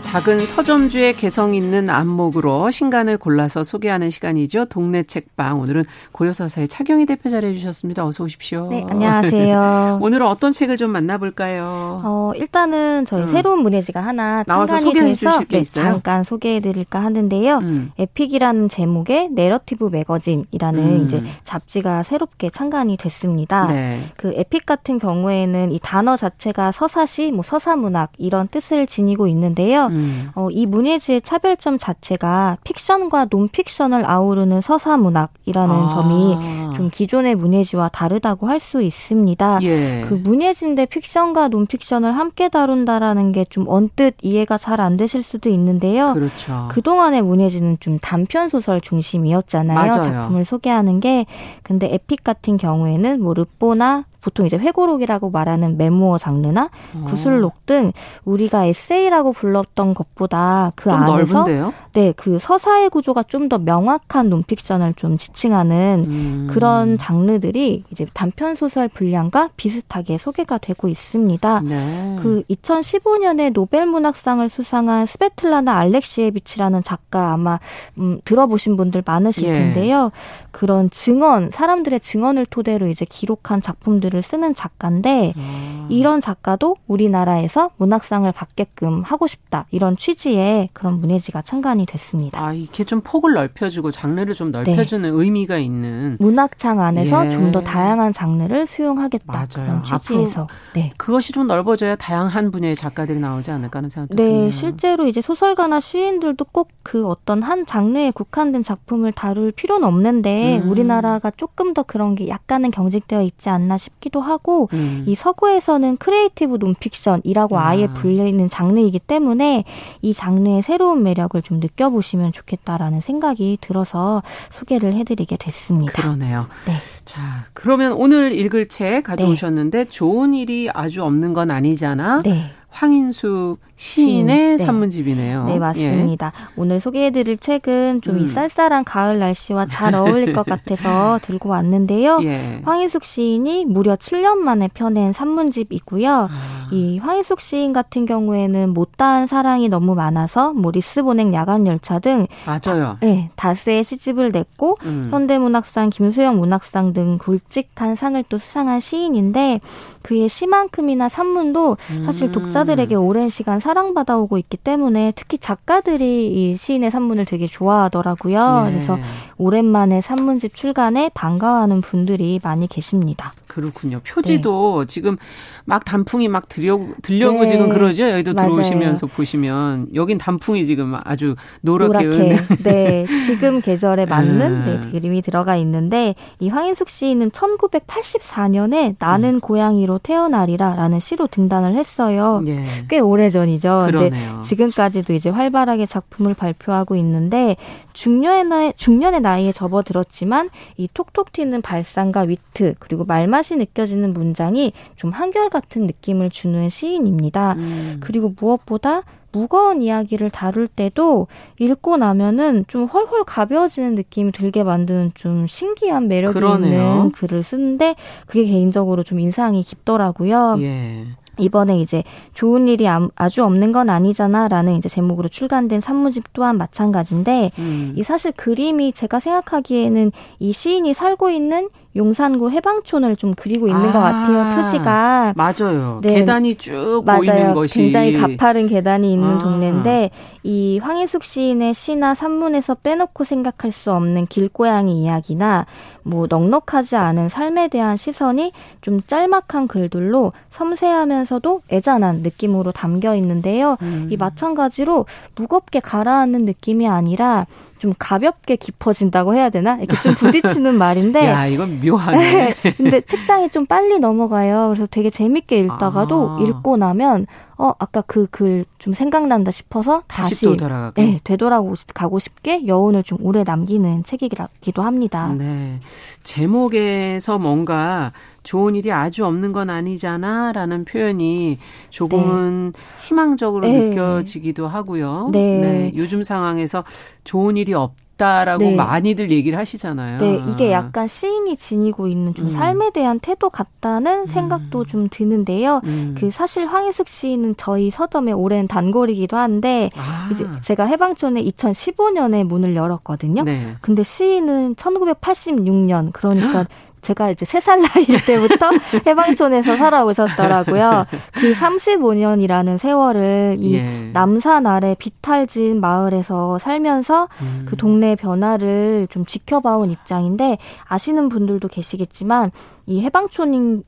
[0.00, 4.66] 작은 서점주의 개성 있는 안목으로 신간을 골라서 소개하는 시간이죠.
[4.66, 5.60] 동네 책방.
[5.60, 8.06] 오늘은 고요서사의 차경희 대표 자리해 주셨습니다.
[8.06, 8.68] 어서 오십시오.
[8.70, 9.98] 네, 안녕하세요.
[10.02, 12.02] 오늘은 어떤 책을 좀 만나볼까요?
[12.04, 13.26] 어, 일단은 저희 음.
[13.26, 17.58] 새로운 문예지가 하나 창간이 돼서 네, 잠깐 소개해 드릴까 하는데요.
[17.58, 17.92] 음.
[17.98, 21.04] 에픽이라는 제목의 narrative magazine이라는 음.
[21.04, 23.66] 이제 잡지가 새롭게 창간이 됐습니다.
[23.66, 24.00] 네.
[24.16, 29.87] 그 에픽 같은 경우에는 이 단어 자체가 서사시, 뭐 서사문학 이런 뜻을 지니고 있는데요.
[29.88, 29.92] 음.
[29.98, 30.30] 음.
[30.34, 35.88] 어, 이 문예지의 차별점 자체가 픽션과 논픽션을 아우르는 서사 문학이라는 아.
[35.88, 36.36] 점이
[36.76, 39.60] 좀 기존의 문예지와 다르다고 할 수 있습니다.
[39.62, 40.04] 예.
[40.08, 46.12] 그 문예지인데 픽션과 논픽션을 함께 다룬다라는 게 좀 언뜻 이해가 잘 안 되실 수도 있는데요.
[46.12, 46.66] 그렇죠.
[46.70, 49.76] 그동안의 문예지는 좀 단편 소설 중심이었잖아요.
[49.76, 50.02] 맞아요.
[50.02, 51.24] 작품을 소개하는 게.
[51.62, 57.04] 근데 에픽 같은 경우에는 뭐 르뽀나 보통 이제 회고록이라고 말하는 memoir 장르나 어.
[57.06, 57.92] 구술록 등
[58.24, 61.44] 우리가 에세이라고 불렀던 것보다 그 안에서?
[61.92, 66.46] 네, 그 서사의 구조가 좀 더 명확한 논픽션을 좀 지칭하는 음.
[66.50, 71.60] 그런 장르들이 이제 단편 소설 분량과 비슷하게 소개가 되고 있습니다.
[71.60, 72.16] 네.
[72.20, 77.58] 그 2015년에 노벨 문학상을 수상한 스베틀라나 알렉시에비치라는 작가 아마
[77.98, 79.52] 음, 들어보신 분들 많으실 예.
[79.52, 80.10] 텐데요.
[80.50, 85.86] 그런 증언, 사람들의 증언을 토대로 이제 기록한 작품들 을 쓰는 작가인데 아.
[85.90, 92.44] 이런 작가도 우리나라에서 문학상을 받게끔 하고 싶다 이런 취지의 그런 문예지가 창간이 됐습니다.
[92.44, 95.08] 아 이게 좀 폭을 넓혀주고 장르를 좀 넓혀주는 네.
[95.08, 97.30] 의미가 있는 문학창 안에서 예.
[97.30, 99.46] 좀더 다양한 장르를 수용하겠다 맞아요.
[99.52, 100.90] 그런 취지에서 네.
[100.96, 104.50] 그것이 좀 넓어져야 다양한 분야의 작가들이 나오지 않을까 하는 생각도 네, 드네요.
[104.50, 110.70] 실제로 이제 소설가나 시인들도 꼭 그 어떤 한 장르에 국한된 작품을 다룰 필요는 없는데 음.
[110.70, 115.04] 우리나라가 조금 더 그런 게 약간은 경직되어 있지 않나 싶 기도 하고 음.
[115.06, 117.68] 이 서구에서는 creative nonfiction이라고 아.
[117.68, 119.64] 아예 불려 있는 장르이기 때문에
[120.02, 125.92] 이 장르의 새로운 매력을 좀 느껴보시면 좋겠다라는 생각이 들어서 소개를 해드리게 됐습니다.
[125.92, 126.46] 그러네요.
[126.66, 126.72] 네.
[127.04, 127.20] 자,
[127.52, 129.90] 그러면 오늘 읽을 책 가져오셨는데 네.
[129.90, 132.22] 좋은 일이 아주 없는 건 아니잖아.
[132.22, 132.52] 네.
[132.70, 134.58] 황인숙 시인의 네.
[134.58, 135.44] 산문집이네요.
[135.44, 136.32] 네, 맞습니다.
[136.34, 136.46] 예.
[136.56, 138.26] 오늘 소개해드릴 책은 좀이 음.
[138.26, 142.18] 쌀쌀한 가을 날씨와 잘 어울릴 것 같아서 들고 왔는데요.
[142.24, 142.60] 예.
[142.64, 146.10] 황인숙 시인이 무려 7년 만에 펴낸 산문집이고요.
[146.10, 146.68] 아.
[146.72, 152.84] 이 황인숙 시인 같은 경우에는 못다한 사랑이 너무 많아서 뭐 리스본행 야간열차 등 맞아요.
[152.84, 155.08] 다, 네, 다스의 시집을 냈고 음.
[155.10, 159.60] 현대문학상, 김수영 문학상 등 굵직한 상을 또 수상한 시인인데
[160.02, 163.02] 그의 시만큼이나 산문도 사실 독자 들에게 음.
[163.02, 168.62] 오랜 시간 사랑받아오고 있기 때문에 특히 작가들이 이 시인의 산문을 되게 좋아하더라고요.
[168.64, 168.70] 네.
[168.70, 168.98] 그래서
[169.36, 173.32] 오랜만에 산문집 출간에 반가워하는 분들이 많이 계십니다.
[173.60, 174.00] 그렇군요.
[174.06, 174.86] 표지도 네.
[174.86, 175.16] 지금
[175.64, 177.48] 막 단풍이 막 들려, 들려고 네.
[177.48, 178.08] 지금 그러죠.
[178.08, 178.50] 여기도 맞아요.
[178.50, 182.36] 들어오시면서 보시면 여긴 단풍이 지금 아주 노랗게, 노랗게.
[182.62, 184.80] 네, 지금 계절에 맞는 네.
[184.80, 189.40] 네, 그림이 들어가 있는데 이 황인숙 씨는 1984년에 나는 음.
[189.40, 192.42] 고양이로 태어나리라 라는 시로 등단을 했어요.
[192.46, 192.64] 예.
[192.88, 193.88] 꽤 오래 전이죠.
[193.90, 194.10] 근데
[194.44, 197.56] 지금까지도 이제 활발하게 작품을 발표하고 있는데
[197.98, 205.10] 중년의 나이, 중년의 나이에 접어들었지만 이 톡톡 튀는 발상과 위트 그리고 말맛이 느껴지는 문장이 좀
[205.10, 207.54] 한결같은 느낌을 주는 시인입니다.
[207.54, 207.96] 음.
[207.98, 211.26] 그리고 무엇보다 무거운 이야기를 다룰 때도
[211.58, 216.80] 읽고 나면은 좀 헐헐 가벼워지는 느낌이 들게 만드는 좀 신기한 매력이 그러네요.
[216.80, 217.96] 있는 글을 쓰는데
[218.26, 220.58] 그게 개인적으로 좀 인상이 깊더라고요.
[220.60, 221.04] 예.
[221.38, 222.02] 이번에 이제
[222.34, 227.94] 좋은 일이 아주 없는 건 아니잖아라는 이제 제목으로 출간된 산문집 또한 마찬가지인데 음.
[227.96, 231.68] 이 사실 그림이 제가 생각하기에는 이 시인이 살고 있는
[231.98, 234.56] 용산구 해방촌을 좀 그리고 있는 아, 것 같아요.
[234.56, 236.00] 표지가 맞아요.
[236.02, 237.18] 네, 계단이 쭉 맞아요.
[237.18, 239.38] 보이는 것이 굉장히 가파른 계단이 있는 아.
[239.38, 240.10] 동네인데
[240.44, 245.66] 이 황희숙 시인의 시나 산문에서 빼놓고 생각할 수 없는 길고양이 이야기나
[246.04, 253.76] 뭐 넉넉하지 않은 삶에 대한 시선이 좀 짤막한 글들로 섬세하면서도 애잔한 느낌으로 담겨 있는데요.
[253.82, 254.08] 음.
[254.10, 257.46] 이 마찬가지로 무겁게 가라앉는 느낌이 아니라
[257.78, 259.76] 좀 가볍게 깊어진다고 해야 되나?
[259.76, 261.24] 이렇게 좀 부딪히는 말인데.
[261.26, 262.54] 야, 이건 묘하네.
[262.76, 264.68] 근데 책장이 좀 빨리 넘어가요.
[264.74, 266.42] 그래서 되게 재밌게 읽다가도 아.
[266.42, 267.26] 읽고 나면
[267.60, 271.02] 어 아까 그 글 좀 생각난다 싶어서 다시, 다시 또 돌아가게.
[271.02, 275.34] 네, 되돌아가고 싶게 여운을 좀 오래 남기는 책이기도 합니다.
[275.36, 275.80] 네.
[276.22, 278.12] 제목에서 뭔가
[278.44, 281.58] 좋은 일이 아주 없는 건 아니잖아라는 표현이
[281.90, 282.80] 조금은 네.
[283.00, 283.88] 희망적으로 네.
[283.88, 285.30] 느껴지기도 하고요.
[285.32, 285.58] 네.
[285.60, 285.92] 네.
[285.96, 286.84] 요즘 상황에서
[287.24, 288.74] 좋은 일이 없 있다라고 네.
[288.74, 290.20] 많이들 얘기를 하시잖아요.
[290.20, 292.50] 네, 이게 약간 시인이 지니고 있는 좀 음.
[292.50, 294.26] 삶에 대한 태도 같다는 음.
[294.26, 295.80] 생각도 좀 드는데요.
[295.84, 296.14] 음.
[296.18, 300.28] 그 사실 황희숙 시인은 저희 서점의 오랜 단골이기도 한데 아.
[300.32, 303.44] 이제 제가 해방촌에 2015년에 문을 열었거든요.
[303.44, 303.74] 네.
[303.80, 306.66] 근데 시인은 1986년 그러니까
[307.02, 308.70] 제가 이제 세 살 나이일 때부터
[309.06, 311.06] 해방촌에서 살아오셨더라고요.
[311.32, 314.10] 그 35년이라는 세월을 이 예.
[314.12, 317.66] 남산 아래 비탈진 마을에서 살면서 음.
[317.68, 322.50] 그 동네 변화를 좀 지켜봐온 입장인데 아시는 분들도 계시겠지만
[322.86, 323.82] 이 해방촌인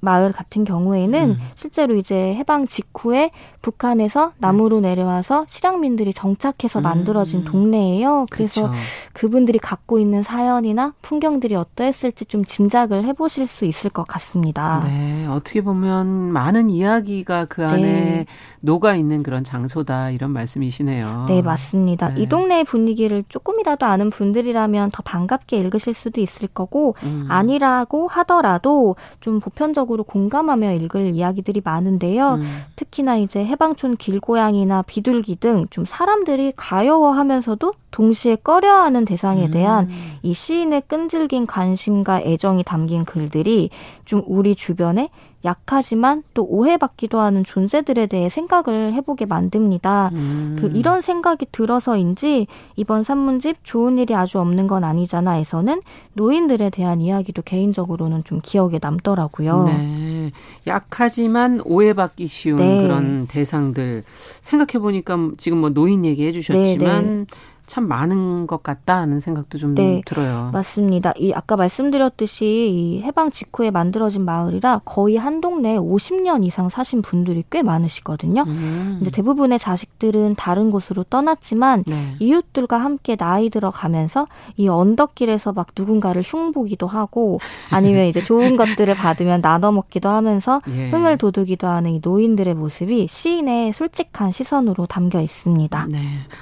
[0.00, 1.36] 마을 같은 경우에는 음.
[1.54, 3.30] 실제로 이제 해방 직후에
[3.62, 4.90] 북한에서 남으로 네.
[4.90, 6.82] 내려와서 실향민들이 정착해서 음.
[6.82, 8.26] 만들어진 동네예요.
[8.30, 8.72] 그래서 그쵸.
[9.12, 14.82] 그분들이 갖고 있는 사연이나 풍경들이 어떠했을지 좀 짐작을 해보실 수 있을 것 같습니다.
[14.86, 18.24] 네, 어떻게 보면 많은 이야기가 그 안에 네.
[18.60, 21.26] 녹아 있는 그런 장소다 이런 말씀이시네요.
[21.28, 22.14] 네, 맞습니다.
[22.14, 22.22] 네.
[22.22, 27.26] 이 동네의 분위기를 조금이라도 아는 분들이라면 더 반갑게 읽으실 수도 있을 거고 음.
[27.28, 32.34] 아니라고 하더라도 좀 보편 적으로 공감하며 읽을 이야기들이 많은데요.
[32.34, 32.42] 음.
[32.76, 39.50] 특히나 이제 해방촌 길고양이나 비둘기 등 좀 사람들이 가여워하면서도 동시에 꺼려하는 대상에 음.
[39.50, 40.12] 대한 음.
[40.22, 43.70] 이 시인의 끈질긴 관심과 애정이 담긴 글들이
[44.04, 45.10] 좀 우리 주변에
[45.44, 50.10] 약하지만 또 오해받기도 하는 존재들에 대해 생각을 해보게 만듭니다.
[50.12, 50.56] 음.
[50.58, 55.80] 그 이런 생각이 들어서인지 이번 산문집 좋은 일이 아주 없는 건 아니잖아에서는
[56.14, 59.64] 노인들에 대한 이야기도 개인적으로는 좀 기억에 남더라고요.
[59.64, 60.30] 네.
[60.66, 62.82] 약하지만 오해받기 쉬운 네.
[62.82, 64.04] 그런 대상들
[64.40, 67.24] 생각해 보니까 지금 뭐 노인 얘기해 주셨지만 네, 네.
[67.70, 70.50] 참 많은 것 같다 는 생각도 좀 네, 들어요.
[70.52, 71.12] 맞습니다.
[71.16, 77.44] 이 아까 말씀드렸듯이 이 해방 직후에 만들어진 마을이라 거의 한 동네에 50년 이상 사신 분들이
[77.48, 78.42] 꽤 많으시거든요.
[78.42, 78.98] 음.
[79.00, 82.16] 이제 대부분의 자식들은 다른 곳으로 떠났지만 네.
[82.18, 87.38] 이웃들과 함께 나이 들어가면서 이 언덕길에서 막 누군가를 흉보기도 하고
[87.70, 90.90] 아니면 이제 좋은 것들을 받으면 나눠 먹기도 하면서 예.
[90.90, 95.86] 흥을 돋우기도 하는 이 노인들의 모습이 시인의 솔직한 시선으로 담겨 있습니다.
[95.88, 95.98] 네.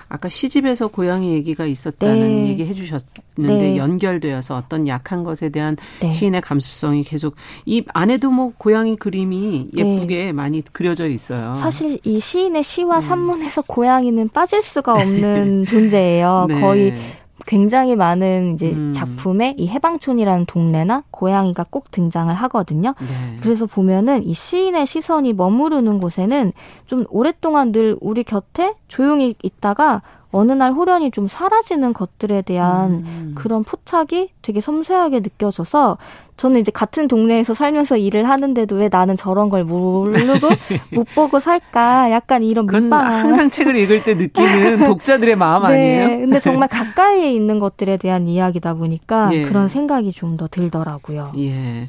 [0.09, 2.49] 아까 시집에서 고향 고양이 얘기가 있었다는 네.
[2.49, 3.77] 얘기 해주셨는데 네.
[3.77, 6.11] 연결되어서 어떤 약한 것에 대한 네.
[6.11, 7.35] 시인의 감수성이 계속
[7.67, 9.85] 이 안에도 뭐 고양이 그림이 네.
[9.85, 11.57] 예쁘게 많이 그려져 있어요.
[11.57, 13.07] 사실 이 시인의 시와 네.
[13.07, 16.47] 산문에서 고양이는 빠질 수가 없는 존재예요.
[16.49, 16.61] 네.
[16.61, 16.95] 거의
[17.47, 18.93] 굉장히 많은 이제 음.
[18.95, 22.95] 작품에 이 해방촌이라는 동네나 고양이가 꼭 등장을 하거든요.
[23.01, 23.39] 네.
[23.41, 26.53] 그래서 보면은 이 시인의 시선이 머무르는 곳에는
[26.87, 33.33] 좀 오랫동안 늘 우리 곁에 조용히 있다가 어느 날 호련이 좀 사라지는 것들에 대한 음.
[33.35, 35.99] 그런 포착이 되게 섬세하게 느껴져서
[36.37, 40.49] 저는 이제 같은 동네에서 살면서 일을 하는데도 왜 나는 저런 걸 모르고
[40.95, 45.69] 못 보고 살까 약간 이런 민망 항상 책을 읽을 때 느끼는 독자들의 마음 네,
[46.05, 46.21] 아니에요?
[46.21, 49.43] 근데 정말 가까이에 있는 것들에 대한 이야기다 보니까 예.
[49.43, 51.33] 그런 생각이 좀 더 들더라고요.
[51.39, 51.51] 예.
[51.51, 51.89] 네.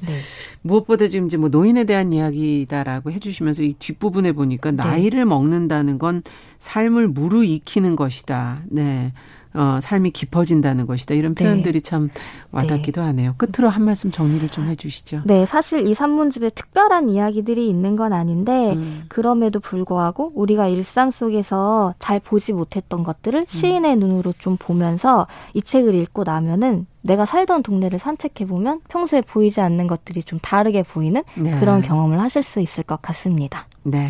[0.64, 4.78] 무엇보다 지금 이제 뭐 노인에 대한 이야기다라고 해주시면서 이 뒷부분에 보니까 네.
[4.78, 6.24] 나이를 먹는다는 건
[6.58, 8.28] 삶을 무르익히는 것이다.
[8.65, 9.11] 네.
[9.53, 11.15] 어, 삶이 깊어진다는 것이다.
[11.15, 11.43] 이런 네.
[11.43, 11.80] 표현들이 네.
[11.82, 12.09] 참
[12.51, 13.07] 와닿기도 네.
[13.07, 13.36] 하네요.
[13.38, 15.23] 끝으로 한 말씀 정리를 좀 해주시죠.
[15.25, 19.05] 네, 사실 이 산문집에 특별한 이야기들이 있는 건 아닌데 음.
[19.07, 23.45] 그럼에도 불구하고 우리가 일상 속에서 잘 보지 못했던 것들을 음.
[23.47, 23.99] 시인의 음.
[23.99, 25.25] 눈으로 좀 보면서
[25.55, 30.84] 이 책을 읽고 나면은 내가 살던 동네를 산책해 보면 평소에 보이지 않는 것들이 좀 다르게
[30.84, 31.59] 보이는 네.
[31.59, 33.67] 그런 경험을 하실 수 있을 것 같습니다.
[33.84, 34.09] 네.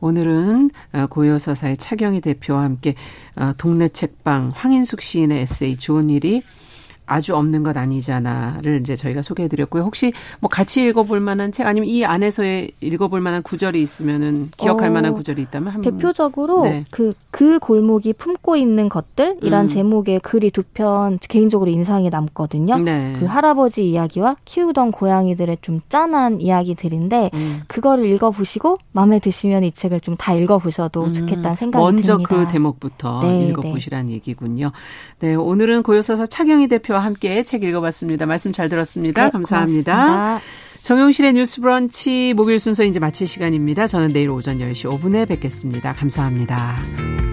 [0.00, 2.94] 오늘은 어, 고요서사의 차경희 대표와 함께
[3.36, 6.42] 어, 동네 책방 황인숙 시인의 에세이 좋은 일이
[7.10, 9.82] 아주 없는 것 아니잖아를 이제 저희가 소개해드렸고요.
[9.82, 14.92] 혹시 뭐 같이 읽어볼 만한 책 아니면 이 안에서의 읽어볼 만한 구절이 있으면은 기억할 어,
[14.92, 16.84] 만한 구절이 있다면 한 대표적으로 네.
[16.90, 19.68] 그, 그 골목이 품고 있는 것들이란 음.
[19.68, 22.76] 제목의 글이 두 편 개인적으로 인상이 남거든요.
[22.76, 23.12] 네.
[23.18, 27.62] 그 할아버지 이야기와 키우던 고양이들의 좀 짠한 이야기들인데 음.
[27.66, 31.12] 그거를 읽어보시고 마음에 드시면 이 책을 좀 다 읽어보셔도 음.
[31.14, 32.34] 좋겠다는 생각이 먼저 듭니다.
[32.34, 34.12] 먼저 그 대목부터 네, 읽어보시라는 네.
[34.12, 34.70] 얘기군요.
[35.18, 38.26] 네, 오늘은 고요서사 차경희 대표 와 함께 책 읽어봤습니다.
[38.26, 39.24] 말씀 잘 들었습니다.
[39.24, 39.92] 네, 감사합니다.
[39.92, 40.40] 고맙습니다.
[40.82, 43.86] 정용실의 뉴스 브런치 목요일 순서 이제 마칠 시간입니다.
[43.86, 45.92] 저는 내일 오전 10시 5분에 뵙겠습니다.
[45.94, 47.29] 감사합니다.